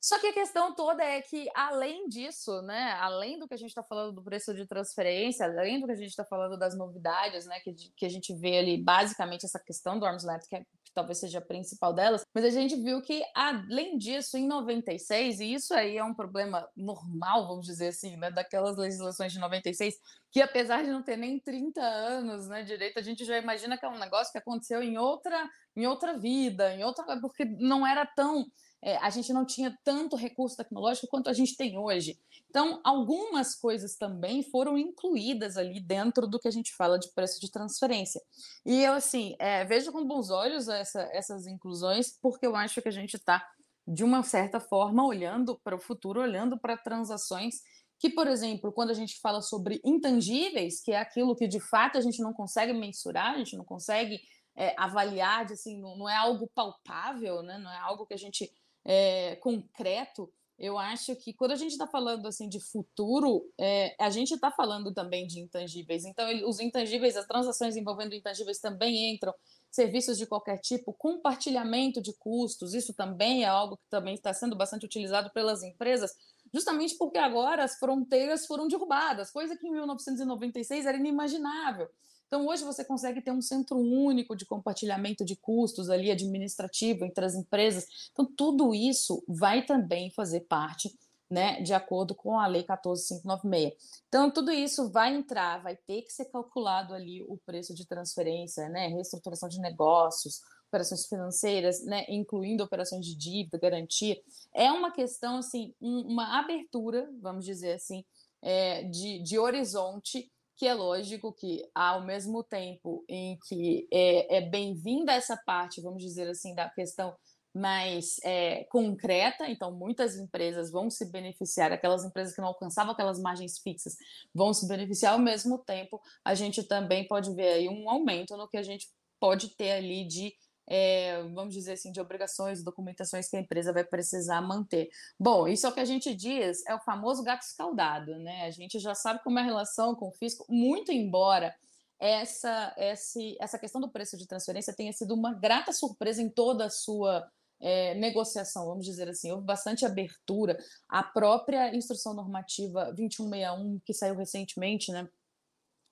Só 0.00 0.18
que 0.18 0.28
a 0.28 0.32
questão 0.32 0.74
toda 0.74 1.04
é 1.04 1.20
que, 1.20 1.46
além 1.54 2.08
disso, 2.08 2.62
né, 2.62 2.92
além 3.00 3.38
do 3.38 3.46
que 3.46 3.52
a 3.52 3.58
gente 3.58 3.68
está 3.68 3.82
falando 3.82 4.14
do 4.14 4.22
preço 4.22 4.54
de 4.54 4.66
transferência, 4.66 5.44
além 5.44 5.78
do 5.78 5.86
que 5.86 5.92
a 5.92 5.96
gente 5.96 6.08
está 6.08 6.24
falando 6.24 6.56
das 6.56 6.74
novidades, 6.74 7.44
né, 7.44 7.60
que, 7.60 7.74
que 7.74 8.06
a 8.06 8.08
gente 8.08 8.32
vê 8.34 8.58
ali, 8.60 8.82
basicamente, 8.82 9.44
essa 9.44 9.58
questão 9.58 9.98
do 9.98 10.06
arm's 10.06 10.24
length, 10.24 10.48
que 10.48 10.56
é 10.56 10.64
talvez 10.98 11.18
seja 11.18 11.38
a 11.38 11.42
principal 11.42 11.92
delas, 11.92 12.22
mas 12.34 12.44
a 12.44 12.50
gente 12.50 12.74
viu 12.74 13.00
que, 13.00 13.22
além 13.32 13.96
disso, 13.96 14.36
em 14.36 14.48
96, 14.48 15.38
e 15.38 15.54
isso 15.54 15.72
aí 15.72 15.96
é 15.96 16.02
um 16.02 16.12
problema 16.12 16.68
normal, 16.76 17.46
vamos 17.46 17.66
dizer 17.66 17.88
assim, 17.88 18.16
né, 18.16 18.32
daquelas 18.32 18.76
legislações 18.76 19.32
de 19.32 19.38
96, 19.38 19.94
que 20.32 20.42
apesar 20.42 20.82
de 20.82 20.90
não 20.90 21.02
ter 21.02 21.16
nem 21.16 21.38
30 21.38 21.80
anos 21.80 22.48
né, 22.48 22.64
direito, 22.64 22.98
a 22.98 23.02
gente 23.02 23.24
já 23.24 23.38
imagina 23.38 23.78
que 23.78 23.84
é 23.86 23.88
um 23.88 23.98
negócio 23.98 24.32
que 24.32 24.38
aconteceu 24.38 24.82
em 24.82 24.98
outra, 24.98 25.48
em 25.76 25.86
outra 25.86 26.18
vida, 26.18 26.74
em 26.74 26.82
outra, 26.82 27.04
porque 27.20 27.44
não 27.44 27.86
era 27.86 28.04
tão 28.04 28.44
é, 28.82 28.96
a 28.98 29.10
gente 29.10 29.32
não 29.32 29.44
tinha 29.44 29.76
tanto 29.84 30.16
recurso 30.16 30.56
tecnológico 30.56 31.08
quanto 31.08 31.28
a 31.28 31.32
gente 31.32 31.56
tem 31.56 31.76
hoje. 31.76 32.18
Então, 32.48 32.80
algumas 32.84 33.54
coisas 33.54 33.96
também 33.96 34.42
foram 34.42 34.78
incluídas 34.78 35.56
ali 35.56 35.80
dentro 35.80 36.26
do 36.26 36.38
que 36.38 36.48
a 36.48 36.52
gente 36.52 36.74
fala 36.74 36.98
de 36.98 37.08
preço 37.12 37.40
de 37.40 37.50
transferência. 37.50 38.20
E 38.64 38.82
eu, 38.82 38.92
assim, 38.92 39.34
é, 39.38 39.64
vejo 39.64 39.92
com 39.92 40.06
bons 40.06 40.30
olhos 40.30 40.68
essa, 40.68 41.02
essas 41.12 41.46
inclusões, 41.46 42.16
porque 42.22 42.46
eu 42.46 42.54
acho 42.54 42.80
que 42.80 42.88
a 42.88 42.92
gente 42.92 43.16
está, 43.16 43.44
de 43.86 44.04
uma 44.04 44.22
certa 44.22 44.60
forma, 44.60 45.04
olhando 45.04 45.58
para 45.62 45.76
o 45.76 45.80
futuro, 45.80 46.20
olhando 46.20 46.58
para 46.58 46.76
transações 46.76 47.56
que, 47.98 48.08
por 48.08 48.28
exemplo, 48.28 48.72
quando 48.72 48.90
a 48.90 48.94
gente 48.94 49.20
fala 49.20 49.42
sobre 49.42 49.80
intangíveis, 49.84 50.80
que 50.80 50.92
é 50.92 50.98
aquilo 50.98 51.34
que 51.34 51.48
de 51.48 51.58
fato 51.58 51.98
a 51.98 52.00
gente 52.00 52.22
não 52.22 52.32
consegue 52.32 52.72
mensurar, 52.72 53.34
a 53.34 53.38
gente 53.38 53.56
não 53.56 53.64
consegue 53.64 54.20
é, 54.56 54.74
avaliar, 54.78 55.44
assim, 55.46 55.80
não, 55.80 55.96
não, 55.96 56.08
é 56.08 56.16
algo 56.16 56.48
palpável, 56.54 57.42
né? 57.42 57.58
não 57.58 57.72
é 57.72 57.78
algo 57.78 58.06
que 58.06 58.14
a 58.14 58.18
gente 58.18 58.50
é, 58.88 59.36
concreto, 59.36 60.32
eu 60.58 60.78
acho 60.78 61.14
que 61.14 61.32
quando 61.34 61.52
a 61.52 61.56
gente 61.56 61.72
está 61.72 61.86
falando 61.86 62.26
assim 62.26 62.48
de 62.48 62.58
futuro, 62.58 63.44
é, 63.60 63.94
a 64.00 64.08
gente 64.08 64.34
está 64.34 64.50
falando 64.50 64.92
também 64.92 65.26
de 65.26 65.38
intangíveis. 65.38 66.04
Então, 66.04 66.26
os 66.48 66.58
intangíveis, 66.58 67.16
as 67.16 67.26
transações 67.26 67.76
envolvendo 67.76 68.14
intangíveis 68.14 68.58
também 68.58 69.14
entram, 69.14 69.32
serviços 69.70 70.16
de 70.16 70.26
qualquer 70.26 70.58
tipo, 70.58 70.92
compartilhamento 70.94 72.00
de 72.00 72.12
custos, 72.14 72.72
isso 72.72 72.94
também 72.94 73.44
é 73.44 73.46
algo 73.46 73.76
que 73.76 73.88
também 73.90 74.14
está 74.14 74.32
sendo 74.32 74.56
bastante 74.56 74.86
utilizado 74.86 75.30
pelas 75.30 75.62
empresas, 75.62 76.10
justamente 76.52 76.96
porque 76.96 77.18
agora 77.18 77.62
as 77.62 77.78
fronteiras 77.78 78.46
foram 78.46 78.66
derrubadas, 78.66 79.30
coisa 79.30 79.56
que 79.56 79.68
em 79.68 79.70
1996 79.70 80.86
era 80.86 80.96
inimaginável. 80.96 81.88
Então, 82.28 82.46
hoje 82.46 82.62
você 82.62 82.84
consegue 82.84 83.22
ter 83.22 83.32
um 83.32 83.40
centro 83.40 83.78
único 83.78 84.36
de 84.36 84.44
compartilhamento 84.44 85.24
de 85.24 85.34
custos 85.34 85.88
ali 85.88 86.10
administrativo 86.10 87.04
entre 87.04 87.24
as 87.24 87.34
empresas. 87.34 87.86
Então, 88.12 88.24
tudo 88.24 88.74
isso 88.74 89.24
vai 89.26 89.64
também 89.64 90.10
fazer 90.10 90.40
parte, 90.40 90.94
né, 91.30 91.60
de 91.62 91.72
acordo 91.72 92.14
com 92.14 92.38
a 92.38 92.46
Lei 92.46 92.62
14596. 92.62 94.02
Então, 94.08 94.30
tudo 94.30 94.52
isso 94.52 94.90
vai 94.90 95.14
entrar, 95.14 95.62
vai 95.62 95.74
ter 95.74 96.02
que 96.02 96.12
ser 96.12 96.26
calculado 96.26 96.92
ali 96.92 97.22
o 97.22 97.38
preço 97.38 97.74
de 97.74 97.86
transferência, 97.86 98.68
né, 98.68 98.88
reestruturação 98.88 99.48
de 99.48 99.58
negócios, 99.58 100.42
operações 100.68 101.06
financeiras, 101.06 101.82
né, 101.82 102.04
incluindo 102.10 102.62
operações 102.62 103.06
de 103.06 103.16
dívida, 103.16 103.58
garantia. 103.58 104.20
É 104.54 104.70
uma 104.70 104.92
questão, 104.92 105.38
assim, 105.38 105.74
um, 105.80 106.00
uma 106.00 106.38
abertura, 106.38 107.10
vamos 107.22 107.46
dizer 107.46 107.72
assim, 107.72 108.04
é, 108.42 108.84
de, 108.84 109.18
de 109.20 109.38
horizonte 109.38 110.30
que 110.58 110.66
é 110.66 110.74
lógico 110.74 111.32
que, 111.32 111.64
ao 111.72 112.04
mesmo 112.04 112.42
tempo 112.42 113.04
em 113.08 113.38
que 113.46 113.86
é, 113.92 114.38
é 114.38 114.40
bem-vinda 114.40 115.12
essa 115.12 115.36
parte, 115.46 115.80
vamos 115.80 116.02
dizer 116.02 116.28
assim, 116.28 116.52
da 116.52 116.68
questão 116.68 117.16
mais 117.54 118.16
é, 118.24 118.64
concreta, 118.64 119.48
então 119.48 119.72
muitas 119.72 120.16
empresas 120.16 120.70
vão 120.70 120.90
se 120.90 121.10
beneficiar, 121.10 121.72
aquelas 121.72 122.04
empresas 122.04 122.34
que 122.34 122.40
não 122.40 122.48
alcançavam 122.48 122.92
aquelas 122.92 123.20
margens 123.20 123.58
fixas 123.58 123.94
vão 124.34 124.52
se 124.52 124.66
beneficiar, 124.66 125.12
ao 125.12 125.18
mesmo 125.18 125.58
tempo 125.58 126.00
a 126.24 126.34
gente 126.34 126.64
também 126.64 127.06
pode 127.06 127.32
ver 127.34 127.48
aí 127.48 127.68
um 127.68 127.88
aumento 127.88 128.36
no 128.36 128.48
que 128.48 128.56
a 128.56 128.62
gente 128.62 128.88
pode 129.20 129.56
ter 129.56 129.72
ali 129.72 130.06
de 130.06 130.34
é, 130.68 131.22
vamos 131.34 131.54
dizer 131.54 131.72
assim, 131.72 131.90
de 131.90 132.00
obrigações, 132.00 132.62
documentações 132.62 133.28
que 133.28 133.36
a 133.36 133.40
empresa 133.40 133.72
vai 133.72 133.84
precisar 133.84 134.40
manter. 134.42 134.90
Bom, 135.18 135.48
isso 135.48 135.66
é 135.66 135.70
o 135.70 135.72
que 135.72 135.80
a 135.80 135.84
gente 135.84 136.14
diz, 136.14 136.64
é 136.66 136.74
o 136.74 136.80
famoso 136.80 137.22
gato 137.22 137.42
escaldado, 137.42 138.18
né? 138.18 138.44
A 138.44 138.50
gente 138.50 138.78
já 138.78 138.94
sabe 138.94 139.22
como 139.24 139.38
é 139.38 139.42
a 139.42 139.44
relação 139.44 139.94
com 139.94 140.08
o 140.08 140.12
fisco, 140.12 140.44
muito 140.48 140.92
embora 140.92 141.54
essa, 141.98 142.74
esse, 142.76 143.36
essa 143.40 143.58
questão 143.58 143.80
do 143.80 143.90
preço 143.90 144.16
de 144.16 144.26
transferência 144.26 144.74
tenha 144.74 144.92
sido 144.92 145.14
uma 145.14 145.32
grata 145.32 145.72
surpresa 145.72 146.22
em 146.22 146.28
toda 146.28 146.66
a 146.66 146.70
sua 146.70 147.28
é, 147.60 147.94
negociação, 147.94 148.66
vamos 148.66 148.84
dizer 148.84 149.08
assim, 149.08 149.32
houve 149.32 149.44
bastante 149.44 149.86
abertura. 149.86 150.58
A 150.88 151.02
própria 151.02 151.74
instrução 151.74 152.12
normativa 152.14 152.92
2161, 152.92 153.80
que 153.84 153.94
saiu 153.94 154.14
recentemente, 154.14 154.92
né? 154.92 155.08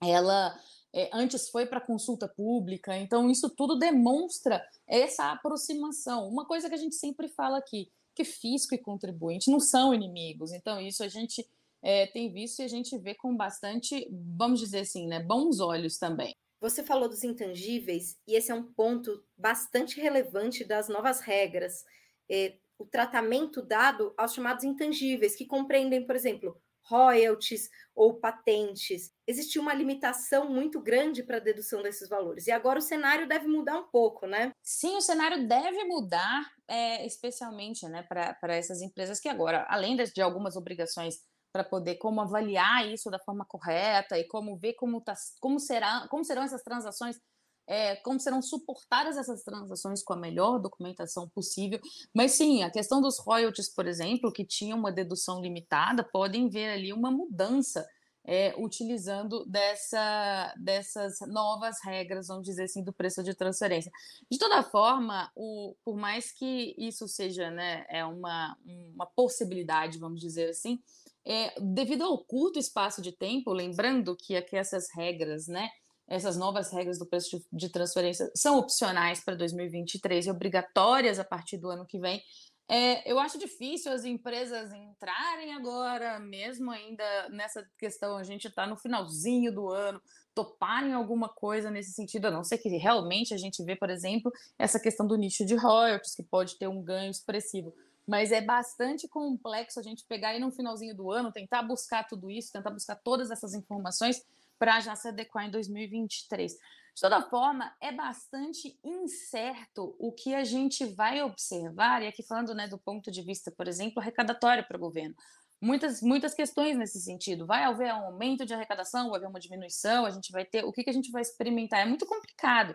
Ela 0.02 0.54
é, 0.96 1.10
antes 1.12 1.50
foi 1.50 1.66
para 1.66 1.78
consulta 1.78 2.26
pública, 2.26 2.96
então 2.96 3.30
isso 3.30 3.50
tudo 3.50 3.78
demonstra 3.78 4.66
essa 4.86 5.30
aproximação. 5.30 6.26
Uma 6.26 6.46
coisa 6.46 6.70
que 6.70 6.74
a 6.74 6.78
gente 6.78 6.94
sempre 6.94 7.28
fala 7.28 7.58
aqui, 7.58 7.92
que 8.14 8.24
fisco 8.24 8.74
e 8.74 8.78
contribuinte 8.78 9.50
não 9.50 9.60
são 9.60 9.92
inimigos, 9.92 10.54
então 10.54 10.80
isso 10.80 11.04
a 11.04 11.08
gente 11.08 11.46
é, 11.82 12.06
tem 12.06 12.32
visto 12.32 12.60
e 12.60 12.64
a 12.64 12.68
gente 12.68 12.96
vê 12.96 13.14
com 13.14 13.36
bastante, 13.36 14.08
vamos 14.10 14.58
dizer 14.58 14.80
assim, 14.80 15.06
né, 15.06 15.20
bons 15.22 15.60
olhos 15.60 15.98
também. 15.98 16.34
Você 16.62 16.82
falou 16.82 17.10
dos 17.10 17.22
intangíveis, 17.22 18.16
e 18.26 18.34
esse 18.34 18.50
é 18.50 18.54
um 18.54 18.62
ponto 18.62 19.22
bastante 19.36 20.00
relevante 20.00 20.64
das 20.64 20.88
novas 20.88 21.20
regras. 21.20 21.84
É, 22.26 22.54
o 22.78 22.86
tratamento 22.86 23.60
dado 23.60 24.14
aos 24.16 24.32
chamados 24.32 24.64
intangíveis, 24.64 25.36
que 25.36 25.44
compreendem, 25.44 26.06
por 26.06 26.16
exemplo, 26.16 26.56
royalties 26.88 27.68
ou 27.94 28.20
patentes. 28.20 29.10
Existia 29.26 29.60
uma 29.60 29.74
limitação 29.74 30.48
muito 30.50 30.80
grande 30.80 31.22
para 31.22 31.38
a 31.38 31.40
dedução 31.40 31.82
desses 31.82 32.08
valores. 32.08 32.46
E 32.46 32.50
agora 32.50 32.78
o 32.78 32.82
cenário 32.82 33.28
deve 33.28 33.46
mudar 33.46 33.78
um 33.78 33.88
pouco, 33.90 34.26
né? 34.26 34.52
Sim, 34.62 34.96
o 34.96 35.00
cenário 35.00 35.48
deve 35.48 35.84
mudar, 35.84 36.50
é, 36.68 37.06
especialmente 37.06 37.88
né, 37.88 38.02
para 38.02 38.54
essas 38.56 38.80
empresas 38.82 39.18
que 39.18 39.28
agora, 39.28 39.66
além 39.68 39.96
de, 39.96 40.20
algumas 40.20 40.56
obrigações 40.56 41.16
para 41.52 41.64
poder 41.64 41.96
como 41.96 42.20
avaliar 42.20 42.86
isso 42.86 43.10
da 43.10 43.18
forma 43.18 43.46
correta 43.46 44.18
e 44.18 44.28
como 44.28 44.58
ver 44.58 44.74
como, 44.74 45.00
tá, 45.00 45.14
como, 45.40 45.58
será, 45.58 46.06
como 46.10 46.22
serão 46.22 46.42
essas 46.42 46.62
transações 46.62 47.18
é, 47.66 47.96
como 47.96 48.20
serão 48.20 48.40
suportadas 48.40 49.16
essas 49.16 49.42
transações 49.42 50.02
com 50.02 50.12
a 50.12 50.16
melhor 50.16 50.58
documentação 50.58 51.28
possível. 51.28 51.80
Mas 52.14 52.32
sim, 52.32 52.62
a 52.62 52.70
questão 52.70 53.00
dos 53.00 53.18
royalties, 53.18 53.68
por 53.68 53.86
exemplo, 53.86 54.32
que 54.32 54.44
tinham 54.44 54.78
uma 54.78 54.92
dedução 54.92 55.40
limitada, 55.40 56.04
podem 56.04 56.48
ver 56.48 56.70
ali 56.70 56.92
uma 56.92 57.10
mudança 57.10 57.86
é, 58.26 58.54
utilizando 58.58 59.46
dessa, 59.46 60.52
dessas 60.58 61.20
novas 61.28 61.76
regras, 61.84 62.26
vamos 62.26 62.44
dizer 62.44 62.64
assim, 62.64 62.82
do 62.82 62.92
preço 62.92 63.22
de 63.22 63.34
transferência. 63.34 63.90
De 64.30 64.36
toda 64.36 64.64
forma, 64.64 65.30
o, 65.34 65.76
por 65.84 65.96
mais 65.96 66.32
que 66.32 66.74
isso 66.76 67.06
seja 67.06 67.50
né, 67.50 67.86
é 67.88 68.04
uma, 68.04 68.56
uma 68.94 69.06
possibilidade, 69.06 69.98
vamos 69.98 70.20
dizer 70.20 70.50
assim, 70.50 70.82
é, 71.24 71.54
devido 71.60 72.02
ao 72.02 72.18
curto 72.18 72.58
espaço 72.58 73.00
de 73.00 73.12
tempo, 73.12 73.52
lembrando 73.52 74.16
que 74.16 74.36
aqui 74.36 74.56
essas 74.56 74.88
regras, 74.92 75.46
né, 75.46 75.70
essas 76.08 76.36
novas 76.36 76.70
regras 76.72 76.98
do 76.98 77.06
preço 77.06 77.44
de, 77.52 77.68
transferência 77.68 78.30
são 78.34 78.58
opcionais 78.58 79.20
para 79.24 79.34
2023 79.34 80.26
e 80.26 80.30
obrigatórias 80.30 81.18
a 81.18 81.24
partir 81.24 81.58
do 81.58 81.68
ano 81.68 81.86
que 81.86 81.98
vem, 81.98 82.22
é, 82.68 83.10
eu 83.10 83.18
acho 83.18 83.38
difícil 83.38 83.92
as 83.92 84.04
empresas 84.04 84.72
entrarem 84.72 85.54
agora, 85.54 86.18
mesmo 86.18 86.70
ainda 86.70 87.28
nessa 87.28 87.64
questão, 87.78 88.16
a 88.16 88.24
gente 88.24 88.48
está 88.48 88.66
no 88.66 88.76
finalzinho 88.76 89.52
do 89.52 89.70
ano, 89.70 90.02
toparem 90.34 90.92
alguma 90.92 91.28
coisa 91.28 91.70
nesse 91.70 91.92
sentido, 91.92 92.26
a 92.26 92.30
não 92.30 92.42
ser 92.42 92.58
que 92.58 92.68
realmente 92.68 93.32
a 93.32 93.36
gente 93.36 93.62
vê, 93.62 93.76
por 93.76 93.88
exemplo, 93.88 94.32
essa 94.58 94.80
questão 94.80 95.06
do 95.06 95.16
nicho 95.16 95.46
de 95.46 95.54
royalties, 95.54 96.14
que 96.14 96.24
pode 96.24 96.58
ter 96.58 96.66
um 96.66 96.82
ganho 96.82 97.10
expressivo. 97.10 97.72
Mas 98.06 98.32
é 98.32 98.40
bastante 98.40 99.08
complexo 99.08 99.78
a 99.78 99.82
gente 99.82 100.04
pegar 100.04 100.30
aí 100.30 100.40
no 100.40 100.50
finalzinho 100.50 100.94
do 100.94 101.10
ano, 101.10 101.32
tentar 101.32 101.62
buscar 101.62 102.04
tudo 102.04 102.30
isso, 102.30 102.52
tentar 102.52 102.70
buscar 102.70 102.96
todas 102.96 103.30
essas 103.30 103.54
informações 103.54 104.22
para 104.58 104.80
já 104.80 104.94
se 104.96 105.08
adequar 105.08 105.46
em 105.46 105.50
2023. 105.50 106.52
De 106.52 107.02
toda 107.02 107.20
forma, 107.28 107.74
é 107.80 107.92
bastante 107.92 108.78
incerto 108.82 109.94
o 109.98 110.12
que 110.12 110.34
a 110.34 110.44
gente 110.44 110.86
vai 110.86 111.22
observar, 111.22 112.02
e 112.02 112.06
aqui 112.06 112.22
falando 112.22 112.54
né, 112.54 112.66
do 112.66 112.78
ponto 112.78 113.10
de 113.10 113.22
vista, 113.22 113.50
por 113.50 113.68
exemplo, 113.68 114.00
arrecadatório 114.00 114.66
para 114.66 114.78
o 114.78 114.80
governo. 114.80 115.14
Muitas, 115.60 116.00
muitas 116.00 116.32
questões 116.34 116.76
nesse 116.76 117.00
sentido. 117.00 117.46
Vai 117.46 117.64
haver 117.64 117.92
um 117.92 118.06
aumento 118.06 118.46
de 118.46 118.54
arrecadação, 118.54 119.10
vai 119.10 119.18
haver 119.18 119.28
uma 119.28 119.40
diminuição, 119.40 120.06
a 120.06 120.10
gente 120.10 120.32
vai 120.32 120.44
ter. 120.44 120.64
O 120.64 120.72
que, 120.72 120.84
que 120.84 120.90
a 120.90 120.92
gente 120.92 121.10
vai 121.10 121.22
experimentar? 121.22 121.80
É 121.80 121.86
muito 121.86 122.06
complicado, 122.06 122.74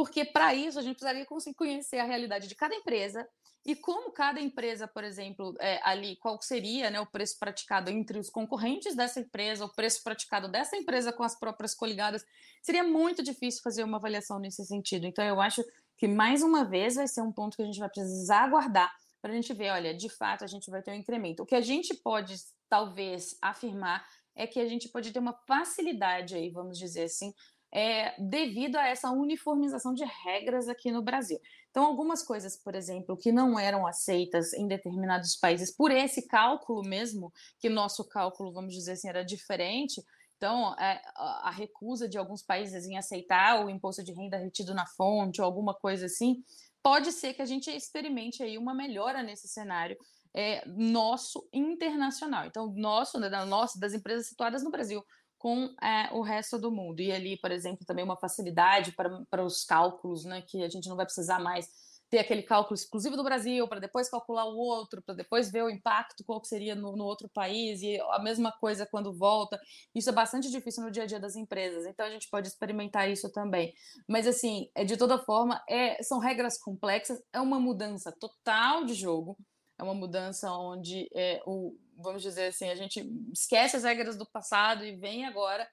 porque 0.00 0.24
para 0.24 0.54
isso 0.54 0.78
a 0.78 0.82
gente 0.82 0.94
precisaria 0.94 1.26
conseguir 1.26 1.56
conhecer 1.56 1.98
a 1.98 2.04
realidade 2.04 2.48
de 2.48 2.54
cada 2.54 2.74
empresa, 2.74 3.28
e 3.66 3.76
como 3.76 4.10
cada 4.10 4.40
empresa, 4.40 4.88
por 4.88 5.04
exemplo, 5.04 5.54
é, 5.60 5.78
ali, 5.84 6.16
qual 6.16 6.40
seria 6.40 6.88
né, 6.88 6.98
o 6.98 7.04
preço 7.04 7.38
praticado 7.38 7.90
entre 7.90 8.18
os 8.18 8.30
concorrentes 8.30 8.96
dessa 8.96 9.20
empresa, 9.20 9.66
o 9.66 9.74
preço 9.74 10.02
praticado 10.02 10.50
dessa 10.50 10.74
empresa 10.74 11.12
com 11.12 11.22
as 11.22 11.38
próprias 11.38 11.74
coligadas, 11.74 12.24
seria 12.62 12.82
muito 12.82 13.22
difícil 13.22 13.60
fazer 13.62 13.84
uma 13.84 13.98
avaliação 13.98 14.38
nesse 14.38 14.64
sentido. 14.64 15.06
Então, 15.06 15.22
eu 15.22 15.38
acho 15.38 15.62
que, 15.98 16.08
mais 16.08 16.42
uma 16.42 16.64
vez, 16.64 16.94
vai 16.94 17.06
ser 17.06 17.20
um 17.20 17.30
ponto 17.30 17.54
que 17.54 17.62
a 17.62 17.66
gente 17.66 17.78
vai 17.78 17.90
precisar 17.90 18.44
aguardar 18.44 18.90
para 19.20 19.32
a 19.32 19.34
gente 19.34 19.52
ver, 19.52 19.70
olha, 19.70 19.92
de 19.92 20.08
fato, 20.08 20.44
a 20.44 20.46
gente 20.46 20.70
vai 20.70 20.80
ter 20.80 20.92
um 20.92 20.94
incremento. 20.94 21.42
O 21.42 21.46
que 21.46 21.54
a 21.54 21.60
gente 21.60 21.92
pode, 21.92 22.36
talvez, 22.70 23.36
afirmar 23.42 24.02
é 24.34 24.46
que 24.46 24.60
a 24.60 24.66
gente 24.66 24.88
pode 24.88 25.12
ter 25.12 25.18
uma 25.18 25.34
facilidade 25.46 26.34
aí, 26.34 26.48
vamos 26.48 26.78
dizer 26.78 27.02
assim, 27.02 27.34
é, 27.72 28.14
devido 28.20 28.76
a 28.76 28.88
essa 28.88 29.10
uniformização 29.10 29.94
de 29.94 30.04
regras 30.04 30.68
aqui 30.68 30.90
no 30.90 31.02
Brasil. 31.02 31.40
Então, 31.70 31.84
algumas 31.84 32.22
coisas, 32.22 32.56
por 32.56 32.74
exemplo, 32.74 33.16
que 33.16 33.30
não 33.30 33.58
eram 33.58 33.86
aceitas 33.86 34.52
em 34.52 34.66
determinados 34.66 35.36
países 35.36 35.74
por 35.74 35.90
esse 35.90 36.26
cálculo 36.26 36.82
mesmo, 36.82 37.32
que 37.58 37.68
nosso 37.68 38.08
cálculo, 38.08 38.52
vamos 38.52 38.74
dizer 38.74 38.92
assim, 38.92 39.08
era 39.08 39.24
diferente. 39.24 40.02
Então, 40.36 40.74
é, 40.78 41.00
a 41.16 41.50
recusa 41.50 42.08
de 42.08 42.18
alguns 42.18 42.42
países 42.42 42.86
em 42.86 42.96
aceitar 42.96 43.64
o 43.64 43.70
imposto 43.70 44.02
de 44.02 44.12
renda 44.12 44.38
retido 44.38 44.74
na 44.74 44.86
fonte 44.86 45.40
ou 45.40 45.44
alguma 45.44 45.74
coisa 45.74 46.06
assim, 46.06 46.42
pode 46.82 47.12
ser 47.12 47.34
que 47.34 47.42
a 47.42 47.46
gente 47.46 47.70
experimente 47.70 48.42
aí 48.42 48.58
uma 48.58 48.74
melhora 48.74 49.22
nesse 49.22 49.46
cenário 49.46 49.96
é, 50.34 50.66
nosso 50.66 51.48
internacional. 51.52 52.46
Então, 52.46 52.72
nosso, 52.74 53.18
né, 53.18 53.28
da 53.28 53.44
nossa, 53.44 53.78
das 53.78 53.92
empresas 53.92 54.26
situadas 54.26 54.62
no 54.62 54.70
Brasil, 54.70 55.04
com 55.40 55.74
é, 55.82 56.12
o 56.12 56.20
resto 56.20 56.58
do 56.58 56.70
mundo. 56.70 57.00
E 57.00 57.10
ali, 57.10 57.36
por 57.38 57.50
exemplo, 57.50 57.86
também 57.86 58.04
uma 58.04 58.16
facilidade 58.16 58.92
para, 58.92 59.24
para 59.30 59.42
os 59.42 59.64
cálculos, 59.64 60.22
né, 60.26 60.42
que 60.42 60.62
a 60.62 60.68
gente 60.68 60.86
não 60.86 60.96
vai 60.96 61.06
precisar 61.06 61.40
mais 61.40 61.66
ter 62.10 62.18
aquele 62.18 62.42
cálculo 62.42 62.74
exclusivo 62.74 63.16
do 63.16 63.24
Brasil 63.24 63.66
para 63.66 63.80
depois 63.80 64.10
calcular 64.10 64.44
o 64.44 64.58
outro, 64.58 65.00
para 65.00 65.14
depois 65.14 65.50
ver 65.50 65.62
o 65.62 65.70
impacto, 65.70 66.24
qual 66.24 66.44
seria 66.44 66.74
no, 66.74 66.94
no, 66.94 67.04
outro 67.04 67.26
país, 67.32 67.80
e 67.80 67.98
a 68.00 68.18
mesma 68.18 68.52
coisa 68.52 68.84
quando 68.84 69.16
volta. 69.16 69.58
Isso 69.94 70.10
é 70.10 70.12
bastante 70.12 70.50
difícil 70.50 70.82
no 70.82 70.90
dia 70.90 71.04
a 71.04 71.06
dia 71.06 71.20
das 71.20 71.36
empresas, 71.36 71.86
então 71.86 72.04
a 72.04 72.10
gente 72.10 72.28
pode 72.28 72.48
experimentar 72.48 73.08
isso 73.08 73.32
também. 73.32 73.72
Mas, 74.06 74.26
assim, 74.26 74.68
é, 74.74 74.84
de 74.84 74.96
toda 74.96 75.24
forma, 75.24 75.62
é, 75.66 76.02
são 76.02 76.18
regras 76.18 76.58
complexas, 76.58 77.18
é 77.32 77.40
uma 77.40 77.58
mudança 77.58 78.12
total 78.12 78.84
de 78.84 78.92
jogo, 78.92 79.38
é 79.78 79.82
uma 79.82 79.94
mudança 79.94 80.52
onde 80.52 81.08
é, 81.14 81.40
o, 81.46 81.74
vamos 82.02 82.22
dizer 82.22 82.48
assim, 82.48 82.68
a 82.68 82.74
gente 82.74 83.08
esquece 83.32 83.76
as 83.76 83.84
regras 83.84 84.16
do 84.16 84.26
passado 84.26 84.84
e 84.84 84.96
vem 84.96 85.24
agora 85.24 85.68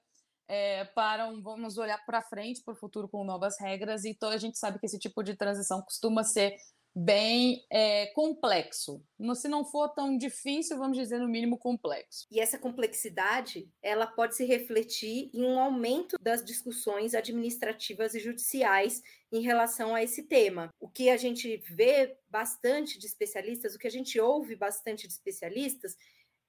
é, 0.48 0.84
para 0.84 1.28
um, 1.28 1.42
vamos 1.42 1.76
olhar 1.76 2.04
para 2.06 2.22
frente, 2.22 2.62
para 2.64 2.72
o 2.72 2.76
futuro 2.76 3.08
com 3.08 3.22
novas 3.22 3.60
regras, 3.60 4.04
e 4.04 4.14
toda 4.14 4.34
a 4.34 4.38
gente 4.38 4.58
sabe 4.58 4.78
que 4.78 4.86
esse 4.86 4.98
tipo 4.98 5.22
de 5.22 5.36
transição 5.36 5.82
costuma 5.82 6.24
ser 6.24 6.56
bem 6.94 7.64
é, 7.70 8.06
complexo. 8.06 9.00
Se 9.36 9.46
não 9.46 9.64
for 9.64 9.88
tão 9.90 10.16
difícil, 10.16 10.78
vamos 10.78 10.96
dizer, 10.96 11.18
no 11.18 11.28
mínimo 11.28 11.56
complexo. 11.56 12.26
E 12.30 12.40
essa 12.40 12.58
complexidade, 12.58 13.70
ela 13.80 14.06
pode 14.06 14.34
se 14.34 14.44
refletir 14.44 15.30
em 15.32 15.44
um 15.44 15.60
aumento 15.60 16.16
das 16.20 16.44
discussões 16.44 17.14
administrativas 17.14 18.14
e 18.14 18.20
judiciais 18.20 19.00
em 19.30 19.42
relação 19.42 19.94
a 19.94 20.02
esse 20.02 20.24
tema. 20.24 20.70
O 20.80 20.88
que 20.88 21.08
a 21.10 21.16
gente 21.16 21.58
vê 21.70 22.16
bastante 22.28 22.98
de 22.98 23.06
especialistas, 23.06 23.74
o 23.74 23.78
que 23.78 23.86
a 23.86 23.90
gente 23.90 24.18
ouve 24.18 24.56
bastante 24.56 25.06
de 25.06 25.12
especialistas, 25.12 25.94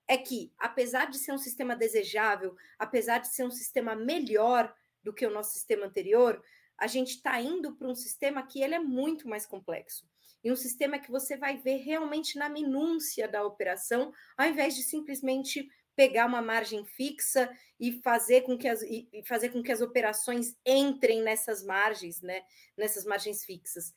é 0.09 0.17
que, 0.17 0.51
apesar 0.57 1.05
de 1.05 1.19
ser 1.19 1.31
um 1.31 1.37
sistema 1.37 1.75
desejável, 1.75 2.57
apesar 2.79 3.19
de 3.19 3.27
ser 3.27 3.43
um 3.45 3.51
sistema 3.51 3.95
melhor 3.95 4.73
do 5.03 5.13
que 5.13 5.23
o 5.23 5.29
nosso 5.29 5.53
sistema 5.53 5.85
anterior, 5.85 6.43
a 6.75 6.87
gente 6.87 7.17
está 7.17 7.39
indo 7.39 7.75
para 7.75 7.87
um 7.87 7.93
sistema 7.93 8.41
que 8.45 8.59
ele 8.59 8.73
é 8.73 8.79
muito 8.79 9.29
mais 9.29 9.45
complexo. 9.45 10.09
E 10.43 10.51
um 10.51 10.55
sistema 10.55 10.97
que 10.97 11.11
você 11.11 11.37
vai 11.37 11.57
ver 11.57 11.77
realmente 11.77 12.39
na 12.39 12.49
minúcia 12.49 13.27
da 13.27 13.45
operação, 13.45 14.11
ao 14.35 14.47
invés 14.47 14.75
de 14.75 14.81
simplesmente 14.81 15.69
pegar 15.95 16.25
uma 16.25 16.41
margem 16.41 16.83
fixa 16.85 17.47
e 17.79 18.01
fazer 18.01 18.41
com 18.41 18.57
que 18.57 18.67
as, 18.67 18.81
e 18.81 19.07
fazer 19.27 19.49
com 19.49 19.61
que 19.61 19.71
as 19.71 19.81
operações 19.81 20.57
entrem 20.65 21.21
nessas 21.21 21.63
margens, 21.63 22.19
né? 22.21 22.41
nessas 22.75 23.05
margens 23.05 23.45
fixas. 23.45 23.93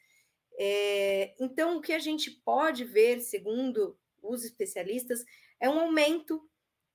É, 0.58 1.34
então, 1.40 1.78
o 1.78 1.80
que 1.80 1.94
a 1.94 1.98
gente 1.98 2.30
pode 2.30 2.84
ver, 2.84 3.20
segundo 3.20 3.96
os 4.22 4.44
especialistas, 4.44 5.24
é 5.62 5.70
um 5.70 5.78
aumento 5.78 6.42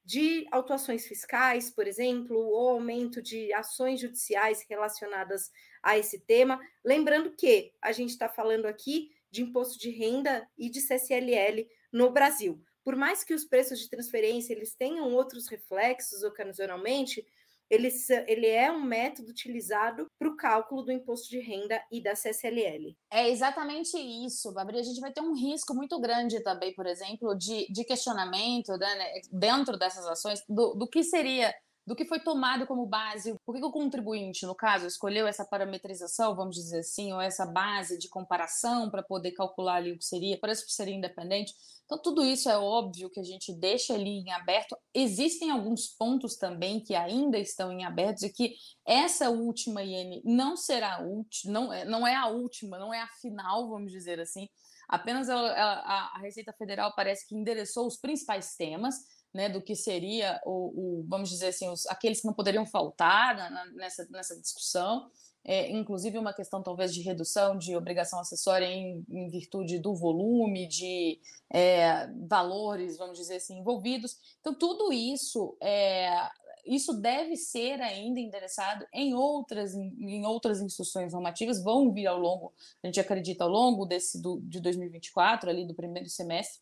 de 0.04 0.46
autuações 0.52 1.08
fiscais, 1.08 1.72
por 1.72 1.88
exemplo, 1.88 2.38
ou 2.38 2.70
aumento 2.70 3.22
de 3.22 3.52
ações 3.54 4.02
judiciais 4.02 4.66
relacionadas 4.70 5.50
a 5.82 5.98
esse 5.98 6.20
tema. 6.20 6.60
Lembrando 6.84 7.32
que 7.32 7.74
a 7.82 7.94
gente 7.94 8.10
está 8.10 8.28
falando 8.28 8.66
aqui 8.66 9.10
de 9.32 9.42
imposto 9.42 9.80
de 9.80 9.90
renda 9.90 10.48
e 10.58 10.70
de 10.70 10.82
CSLL 10.82 11.66
no 11.92 12.12
Brasil. 12.12 12.62
Por 12.84 12.96
mais 12.96 13.24
que 13.24 13.34
os 13.34 13.46
preços 13.46 13.80
de 13.80 13.90
transferência 13.90 14.54
eles 14.54 14.76
tenham 14.76 15.14
outros 15.14 15.48
reflexos 15.48 16.24
ocasionalmente, 16.24 17.26
ele, 17.70 17.90
ele 18.28 18.48
é 18.48 18.72
um 18.72 18.84
método 18.84 19.30
utilizado 19.30 20.08
para 20.18 20.30
o 20.30 20.36
cálculo 20.36 20.84
do 20.84 20.92
imposto 20.92 21.30
de 21.30 21.40
renda 21.40 21.82
e 21.92 22.02
da 22.02 22.14
CSLL. 22.14 22.96
É 23.12 23.30
exatamente 23.30 23.98
isso, 23.98 24.54
Babri. 24.54 24.80
A 24.80 24.84
gente 24.84 25.00
vai 25.00 25.12
ter 25.12 25.22
um 25.22 25.34
risco 25.34 25.74
muito 25.74 26.00
grande 26.00 26.42
também, 26.42 26.74
por 26.74 26.86
exemplo, 26.86 27.36
de, 27.36 27.68
de 27.72 27.84
questionamento 27.84 28.78
né, 28.78 29.22
dentro 29.32 29.78
dessas 29.78 30.06
ações 30.06 30.42
do, 30.48 30.74
do 30.76 30.88
que 30.88 31.04
seria 31.04 31.54
do 31.88 31.96
que 31.96 32.04
foi 32.04 32.20
tomado 32.20 32.68
como 32.68 32.86
base, 32.86 33.34
por 33.46 33.56
que 33.56 33.64
o 33.64 33.72
contribuinte, 33.72 34.46
no 34.46 34.54
caso, 34.54 34.86
escolheu 34.86 35.26
essa 35.26 35.46
parametrização, 35.46 36.36
vamos 36.36 36.58
dizer 36.58 36.80
assim, 36.80 37.14
ou 37.14 37.22
essa 37.22 37.46
base 37.46 37.98
de 37.98 38.10
comparação 38.10 38.92
para 38.92 39.02
poder 39.02 39.32
calcular 39.32 39.76
ali 39.76 39.94
o 39.94 39.98
que 39.98 40.04
seria, 40.04 40.38
parece 40.38 40.66
que 40.66 40.74
seria 40.74 40.94
independente. 40.94 41.54
Então, 41.86 41.98
tudo 41.98 42.26
isso 42.26 42.50
é 42.50 42.58
óbvio 42.58 43.10
que 43.10 43.22
a 43.22 43.24
gente 43.24 43.54
deixa 43.54 43.94
ali 43.94 44.20
em 44.20 44.34
aberto. 44.34 44.78
Existem 44.94 45.50
alguns 45.50 45.88
pontos 45.88 46.36
também 46.36 46.82
que 46.82 46.94
ainda 46.94 47.40
estão 47.40 47.72
em 47.72 47.86
aberto 47.86 48.26
e 48.26 48.34
que 48.34 48.56
essa 48.86 49.30
última 49.30 49.82
IN 49.82 50.22
não 50.26 50.58
será 50.58 51.02
última, 51.02 51.54
não, 51.54 51.72
é, 51.72 51.86
não 51.86 52.06
é 52.06 52.14
a 52.14 52.28
última, 52.28 52.78
não 52.78 52.94
é 52.94 53.02
a 53.02 53.08
final, 53.22 53.70
vamos 53.70 53.94
dizer 53.94 54.20
assim. 54.20 54.50
Apenas 54.90 55.30
a, 55.30 55.38
a, 55.38 56.16
a 56.16 56.20
Receita 56.20 56.52
Federal 56.52 56.94
parece 56.94 57.26
que 57.26 57.36
endereçou 57.36 57.88
os 57.88 57.96
principais 57.98 58.58
temas 58.58 58.96
né, 59.34 59.50
do 59.50 59.62
que 59.62 59.76
seria 59.76 60.40
o, 60.46 61.02
o, 61.02 61.06
vamos 61.08 61.30
dizer 61.30 61.48
assim, 61.48 61.70
os, 61.70 61.86
aqueles 61.88 62.22
que 62.22 62.28
não 62.28 62.34
poderiam 62.34 62.66
faltar 62.66 63.36
na, 63.36 63.66
nessa, 63.74 64.08
nessa 64.10 64.40
discussão, 64.40 65.10
é, 65.46 65.72
inclusive 65.72 66.18
uma 66.18 66.34
questão 66.34 66.62
talvez 66.62 66.94
de 66.94 67.02
redução 67.02 67.58
de 67.58 67.76
obrigação 67.76 68.20
acessória 68.20 68.66
em, 68.66 69.06
em 69.10 69.30
virtude 69.30 69.80
do 69.80 69.96
volume 69.96 70.68
de 70.68 71.20
é, 71.54 72.08
valores, 72.28 72.98
vamos 72.98 73.18
dizer 73.18 73.38
assim, 73.38 73.60
envolvidos. 73.60 74.18
Então, 74.42 74.54
tudo 74.54 74.92
isso 74.92 75.56
é, 75.62 76.30
isso 76.68 76.94
deve 76.94 77.36
ser 77.38 77.82
ainda 77.82 78.20
endereçado 78.20 78.86
em 78.94 79.14
outras, 79.14 79.74
em 79.74 80.26
outras 80.26 80.62
instruções 80.62 81.14
normativas, 81.14 81.64
vão 81.64 81.92
vir 81.92 82.08
ao 82.08 82.20
longo, 82.20 82.54
a 82.84 82.88
gente 82.88 83.00
acredita, 83.00 83.46
ao 83.46 83.50
longo 83.50 83.86
desse 83.86 84.22
do, 84.22 84.42
de 84.42 84.60
2024, 84.60 85.50
ali 85.50 85.66
do 85.66 85.74
primeiro 85.74 86.10
semestre, 86.10 86.62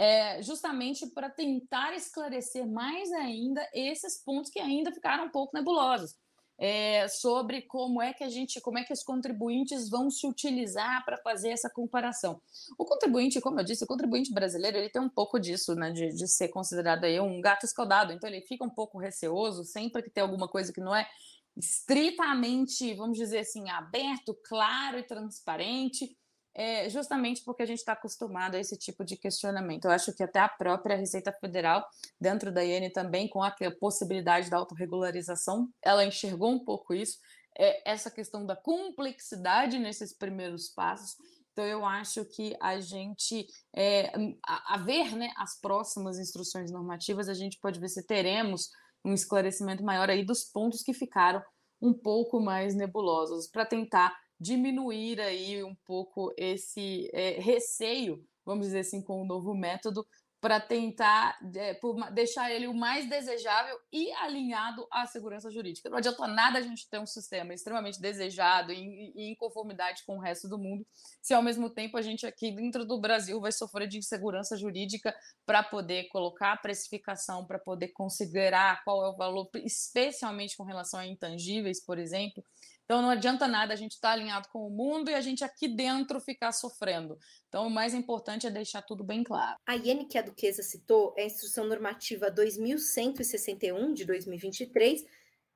é, 0.00 0.42
justamente 0.42 1.06
para 1.08 1.28
tentar 1.28 1.94
esclarecer 1.94 2.66
mais 2.66 3.12
ainda 3.12 3.62
esses 3.74 4.24
pontos 4.24 4.50
que 4.50 4.58
ainda 4.58 4.90
ficaram 4.90 5.26
um 5.26 5.30
pouco 5.30 5.54
nebulosos. 5.54 6.16
É, 6.62 7.08
sobre 7.08 7.62
como 7.62 8.02
é 8.02 8.12
que 8.12 8.22
a 8.22 8.28
gente, 8.28 8.60
como 8.60 8.78
é 8.78 8.84
que 8.84 8.92
os 8.92 9.02
contribuintes 9.02 9.88
vão 9.88 10.10
se 10.10 10.26
utilizar 10.26 11.02
para 11.06 11.16
fazer 11.18 11.50
essa 11.50 11.70
comparação. 11.70 12.40
O 12.78 12.84
contribuinte, 12.84 13.40
como 13.40 13.60
eu 13.60 13.64
disse, 13.64 13.84
o 13.84 13.86
contribuinte 13.86 14.32
brasileiro 14.32 14.76
ele 14.76 14.90
tem 14.90 15.00
um 15.00 15.08
pouco 15.08 15.38
disso, 15.38 15.74
né, 15.74 15.90
de, 15.90 16.08
de 16.08 16.28
ser 16.28 16.48
considerado 16.48 17.04
aí 17.04 17.18
um 17.18 17.40
gato 17.40 17.64
escaldado, 17.64 18.12
então 18.12 18.28
ele 18.28 18.42
fica 18.42 18.62
um 18.62 18.68
pouco 18.68 18.98
receoso 18.98 19.64
sempre 19.64 20.02
que 20.02 20.10
tem 20.10 20.22
alguma 20.22 20.48
coisa 20.48 20.70
que 20.70 20.82
não 20.82 20.94
é 20.94 21.08
estritamente, 21.56 22.92
vamos 22.92 23.16
dizer 23.16 23.38
assim, 23.38 23.70
aberto, 23.70 24.36
claro 24.46 24.98
e 24.98 25.02
transparente 25.02 26.14
é, 26.60 26.90
justamente 26.90 27.42
porque 27.42 27.62
a 27.62 27.66
gente 27.66 27.78
está 27.78 27.94
acostumado 27.94 28.54
a 28.54 28.60
esse 28.60 28.76
tipo 28.76 29.02
de 29.02 29.16
questionamento. 29.16 29.86
Eu 29.86 29.92
acho 29.92 30.12
que 30.12 30.22
até 30.22 30.40
a 30.40 30.48
própria 30.48 30.94
Receita 30.94 31.32
Federal, 31.32 31.82
dentro 32.20 32.52
da 32.52 32.62
IN 32.62 32.90
também, 32.90 33.26
com 33.26 33.42
a 33.42 33.50
possibilidade 33.80 34.50
da 34.50 34.58
autorregularização, 34.58 35.70
ela 35.82 36.04
enxergou 36.04 36.50
um 36.50 36.62
pouco 36.62 36.92
isso, 36.92 37.18
é, 37.58 37.90
essa 37.90 38.10
questão 38.10 38.44
da 38.44 38.54
complexidade 38.54 39.78
nesses 39.78 40.12
primeiros 40.12 40.68
passos. 40.68 41.16
Então, 41.52 41.64
eu 41.64 41.82
acho 41.82 42.26
que 42.26 42.54
a 42.60 42.78
gente, 42.78 43.46
é, 43.74 44.12
a, 44.46 44.74
a 44.74 44.76
ver 44.76 45.16
né, 45.16 45.32
as 45.38 45.58
próximas 45.58 46.18
instruções 46.18 46.70
normativas, 46.70 47.30
a 47.30 47.34
gente 47.34 47.58
pode 47.58 47.80
ver 47.80 47.88
se 47.88 48.06
teremos 48.06 48.68
um 49.02 49.14
esclarecimento 49.14 49.82
maior 49.82 50.10
aí 50.10 50.22
dos 50.22 50.44
pontos 50.44 50.82
que 50.82 50.92
ficaram 50.92 51.42
um 51.80 51.94
pouco 51.94 52.38
mais 52.38 52.74
nebulosos, 52.74 53.46
para 53.46 53.64
tentar 53.64 54.14
diminuir 54.40 55.20
aí 55.20 55.62
um 55.62 55.74
pouco 55.84 56.32
esse 56.36 57.10
é, 57.12 57.40
receio, 57.40 58.24
vamos 58.44 58.66
dizer 58.66 58.80
assim, 58.80 59.02
com 59.02 59.20
o 59.20 59.26
novo 59.26 59.54
método, 59.54 60.06
para 60.40 60.58
tentar 60.58 61.38
é, 61.54 61.78
deixar 62.12 62.50
ele 62.50 62.66
o 62.66 62.72
mais 62.72 63.06
desejável 63.06 63.78
e 63.92 64.10
alinhado 64.12 64.86
à 64.90 65.06
segurança 65.06 65.50
jurídica. 65.50 65.90
Não 65.90 65.98
adianta 65.98 66.26
nada 66.26 66.58
a 66.58 66.62
gente 66.62 66.88
ter 66.88 66.98
um 66.98 67.06
sistema 67.06 67.52
extremamente 67.52 68.00
desejado 68.00 68.72
e, 68.72 69.12
e 69.14 69.30
em 69.30 69.34
conformidade 69.34 70.02
com 70.06 70.16
o 70.16 70.20
resto 70.20 70.48
do 70.48 70.58
mundo, 70.58 70.86
se 71.20 71.34
ao 71.34 71.42
mesmo 71.42 71.68
tempo 71.68 71.98
a 71.98 72.02
gente 72.02 72.26
aqui 72.26 72.50
dentro 72.50 72.86
do 72.86 72.98
Brasil 72.98 73.38
vai 73.38 73.52
sofrer 73.52 73.86
de 73.86 73.98
insegurança 73.98 74.56
jurídica 74.56 75.14
para 75.44 75.62
poder 75.62 76.08
colocar 76.08 76.52
a 76.52 76.56
precificação, 76.56 77.46
para 77.46 77.58
poder 77.58 77.88
considerar 77.88 78.82
qual 78.82 79.04
é 79.04 79.10
o 79.10 79.16
valor, 79.16 79.50
especialmente 79.56 80.56
com 80.56 80.64
relação 80.64 80.98
a 80.98 81.06
intangíveis, 81.06 81.84
por 81.84 81.98
exemplo. 81.98 82.42
Então 82.90 83.00
não 83.00 83.10
adianta 83.10 83.46
nada 83.46 83.72
a 83.72 83.76
gente 83.76 83.92
estar 83.92 84.08
tá 84.08 84.14
alinhado 84.14 84.48
com 84.48 84.66
o 84.66 84.70
mundo 84.70 85.08
e 85.08 85.14
a 85.14 85.20
gente 85.20 85.44
aqui 85.44 85.68
dentro 85.68 86.18
ficar 86.18 86.50
sofrendo. 86.50 87.16
Então 87.46 87.68
o 87.68 87.70
mais 87.70 87.94
importante 87.94 88.48
é 88.48 88.50
deixar 88.50 88.82
tudo 88.82 89.04
bem 89.04 89.22
claro. 89.22 89.56
A 89.64 89.76
IN 89.76 90.08
que 90.08 90.18
a 90.18 90.22
Duquesa 90.22 90.64
citou 90.64 91.14
é 91.16 91.22
a 91.22 91.26
Instrução 91.26 91.68
Normativa 91.68 92.28
2161 92.32 93.94
de 93.94 94.04
2023, 94.04 95.06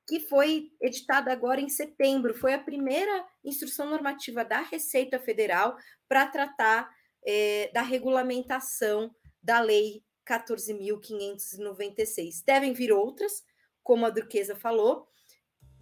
que 0.07 0.21
foi 0.21 0.71
editada 0.79 1.29
agora 1.29 1.59
em 1.59 1.67
setembro. 1.67 2.33
Foi 2.33 2.53
a 2.53 2.59
primeira 2.59 3.27
instrução 3.43 3.89
normativa 3.89 4.45
da 4.45 4.61
Receita 4.61 5.19
Federal 5.19 5.75
para 6.07 6.27
tratar 6.27 6.89
é, 7.27 7.69
da 7.73 7.81
regulamentação 7.81 9.13
da 9.43 9.59
Lei 9.59 10.05
14.596. 10.25 12.45
Devem 12.45 12.71
vir 12.71 12.93
outras, 12.93 13.43
como 13.83 14.05
a 14.05 14.09
Duquesa 14.09 14.55
falou, 14.55 15.13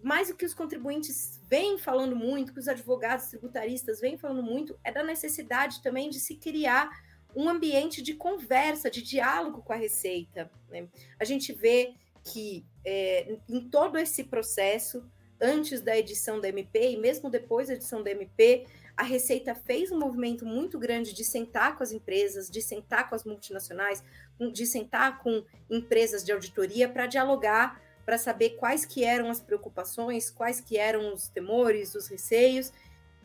mas 0.04 0.28
o 0.28 0.36
que 0.36 0.44
os 0.44 0.52
contribuintes 0.52 1.40
vêm 1.48 1.78
falando 1.78 2.14
muito, 2.14 2.52
que 2.52 2.60
os 2.60 2.68
advogados 2.68 3.28
tributaristas 3.28 4.02
vêm 4.02 4.18
falando 4.18 4.42
muito, 4.42 4.78
é 4.84 4.92
da 4.92 5.02
necessidade 5.02 5.82
também 5.82 6.10
de 6.10 6.20
se 6.20 6.34
criar 6.34 6.90
um 7.34 7.48
ambiente 7.48 8.02
de 8.02 8.12
conversa, 8.12 8.90
de 8.90 9.00
diálogo 9.00 9.62
com 9.62 9.72
a 9.72 9.76
Receita. 9.76 10.50
Né? 10.68 10.86
A 11.18 11.24
gente 11.24 11.54
vê 11.54 11.94
que 12.22 12.66
é, 12.84 13.38
em 13.48 13.66
todo 13.70 13.96
esse 13.96 14.24
processo, 14.24 15.02
antes 15.40 15.80
da 15.80 15.96
edição 15.96 16.38
da 16.38 16.50
MP 16.50 16.90
e 16.90 16.96
mesmo 16.98 17.30
depois 17.30 17.68
da 17.68 17.74
edição 17.74 18.02
da 18.02 18.10
MP, 18.10 18.66
a 18.94 19.04
Receita 19.04 19.54
fez 19.54 19.90
um 19.90 19.98
movimento 19.98 20.44
muito 20.44 20.78
grande 20.78 21.14
de 21.14 21.24
sentar 21.24 21.78
com 21.78 21.82
as 21.82 21.92
empresas, 21.92 22.50
de 22.50 22.60
sentar 22.60 23.08
com 23.08 23.14
as 23.14 23.24
multinacionais, 23.24 24.04
de 24.52 24.66
sentar 24.66 25.22
com 25.22 25.42
empresas 25.70 26.22
de 26.22 26.30
auditoria 26.30 26.90
para 26.90 27.06
dialogar 27.06 27.82
para 28.04 28.18
saber 28.18 28.50
quais 28.50 28.84
que 28.84 29.04
eram 29.04 29.30
as 29.30 29.40
preocupações, 29.40 30.30
quais 30.30 30.60
que 30.60 30.76
eram 30.76 31.14
os 31.14 31.28
temores, 31.28 31.94
os 31.94 32.08
receios. 32.08 32.72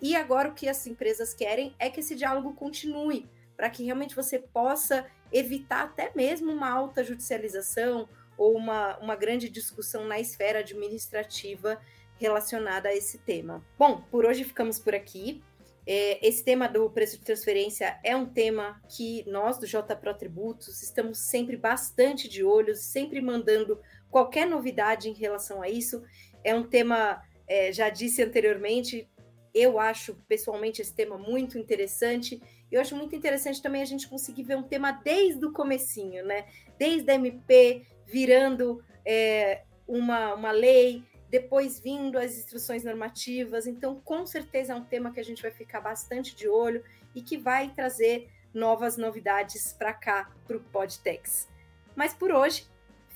E 0.02 0.16
agora 0.16 0.50
o 0.50 0.54
que 0.54 0.70
as 0.70 0.86
empresas 0.88 1.34
querem 1.34 1.76
é 1.78 1.90
que 1.90 2.00
esse 2.00 2.16
diálogo 2.16 2.54
continue, 2.54 3.30
para 3.58 3.70
que 3.70 3.84
realmente 3.84 4.16
você 4.16 4.40
possa 4.40 5.06
evitar 5.32 5.84
até 5.84 6.12
mesmo 6.16 6.52
uma 6.52 6.70
alta 6.70 7.04
judicialização 7.04 8.08
ou 8.38 8.56
uma, 8.56 8.98
uma 9.00 9.16
grande 9.16 9.50
discussão 9.50 10.06
na 10.06 10.20
esfera 10.20 10.60
administrativa 10.60 11.80
relacionada 12.18 12.90
a 12.90 12.96
esse 12.96 13.18
tema. 13.20 13.64
Bom, 13.78 14.02
por 14.10 14.26
hoje 14.26 14.44
ficamos 14.44 14.80
por 14.80 14.96
aqui. 14.96 15.44
É, 15.86 16.26
esse 16.26 16.44
tema 16.44 16.68
do 16.68 16.90
preço 16.90 17.18
de 17.18 17.26
transferência 17.26 18.00
é 18.04 18.16
um 18.16 18.26
tema 18.26 18.80
que 18.88 19.24
nós 19.28 19.58
do 19.58 19.66
JPro 19.66 20.14
Tributos 20.14 20.84
estamos 20.84 21.18
sempre 21.18 21.58
bastante 21.58 22.30
de 22.30 22.44
olho, 22.44 22.76
sempre 22.76 23.20
mandando 23.22 23.80
qualquer 24.10 24.48
novidade 24.48 25.10
em 25.10 25.14
relação 25.14 25.62
a 25.62 25.70
isso. 25.70 26.04
É 26.44 26.54
um 26.54 26.64
tema, 26.64 27.22
é, 27.48 27.72
já 27.72 27.90
disse 27.90 28.22
anteriormente, 28.24 29.10
eu 29.54 29.80
acho 29.80 30.16
pessoalmente 30.28 30.82
esse 30.82 30.94
tema 30.94 31.18
muito 31.18 31.58
interessante. 31.58 32.42
Eu 32.72 32.80
acho 32.80 32.96
muito 32.96 33.16
interessante 33.16 33.62
também 33.62 33.82
a 33.82 33.86
gente 33.86 34.08
conseguir 34.08 34.44
ver 34.44 34.58
um 34.58 34.64
tema 34.64 34.92
desde 34.92 35.44
o 35.46 35.52
comecinho, 35.52 36.26
né? 36.26 36.46
Desde 36.78 37.10
a 37.12 37.16
MP 37.16 37.86
virando 38.06 38.84
é, 39.06 39.64
uma, 39.88 40.34
uma 40.34 40.52
lei, 40.52 41.04
depois 41.30 41.80
vindo 41.80 42.18
as 42.18 42.38
instruções 42.38 42.84
normativas. 42.84 43.68
Então, 43.68 44.00
com 44.02 44.26
certeza 44.26 44.74
é 44.74 44.76
um 44.76 44.84
tema 44.84 45.12
que 45.12 45.20
a 45.20 45.24
gente 45.24 45.42
vai 45.42 45.52
ficar 45.52 45.82
bastante 45.82 46.36
de 46.36 46.48
olho 46.48 46.84
e 47.14 47.22
que 47.22 47.38
vai 47.38 47.70
trazer 47.70 48.30
novas 48.54 48.98
novidades 48.98 49.74
para 49.74 49.94
cá, 49.94 50.32
para 50.48 50.58
o 50.58 50.60
Podtex. 50.60 51.48
Mas 51.96 52.14
por 52.14 52.32
hoje 52.32 52.68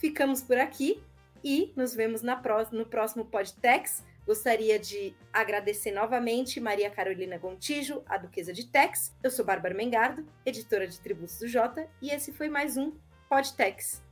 ficamos 0.04 0.42
por 0.42 0.58
aqui 0.58 1.02
e 1.42 1.72
nos 1.78 1.96
vemos 1.96 2.24
pró 2.42 2.68
no 2.74 2.86
próximo 2.86 3.24
Podtex. 3.24 4.04
Gostaria 4.28 4.78
de 4.78 5.16
agradecer 5.32 5.92
novamente 5.92 6.60
Maria 6.60 6.89
Carolina 6.89 7.38
Gontijo, 7.38 8.04
a 8.06 8.18
Duquesa 8.18 8.52
de 8.52 8.66
Tex. 8.66 9.16
Eu 9.24 9.32
sou 9.32 9.46
Bárbara 9.46 9.74
Mengardo, 9.74 10.26
editora 10.46 10.86
de 10.86 11.00
Tributos 11.00 11.39
do 11.39 11.48
Jota, 11.48 11.88
e 12.02 12.10
esse 12.10 12.34
foi 12.34 12.50
mais 12.50 12.76
um 12.76 12.92
Podtex. 13.30 14.04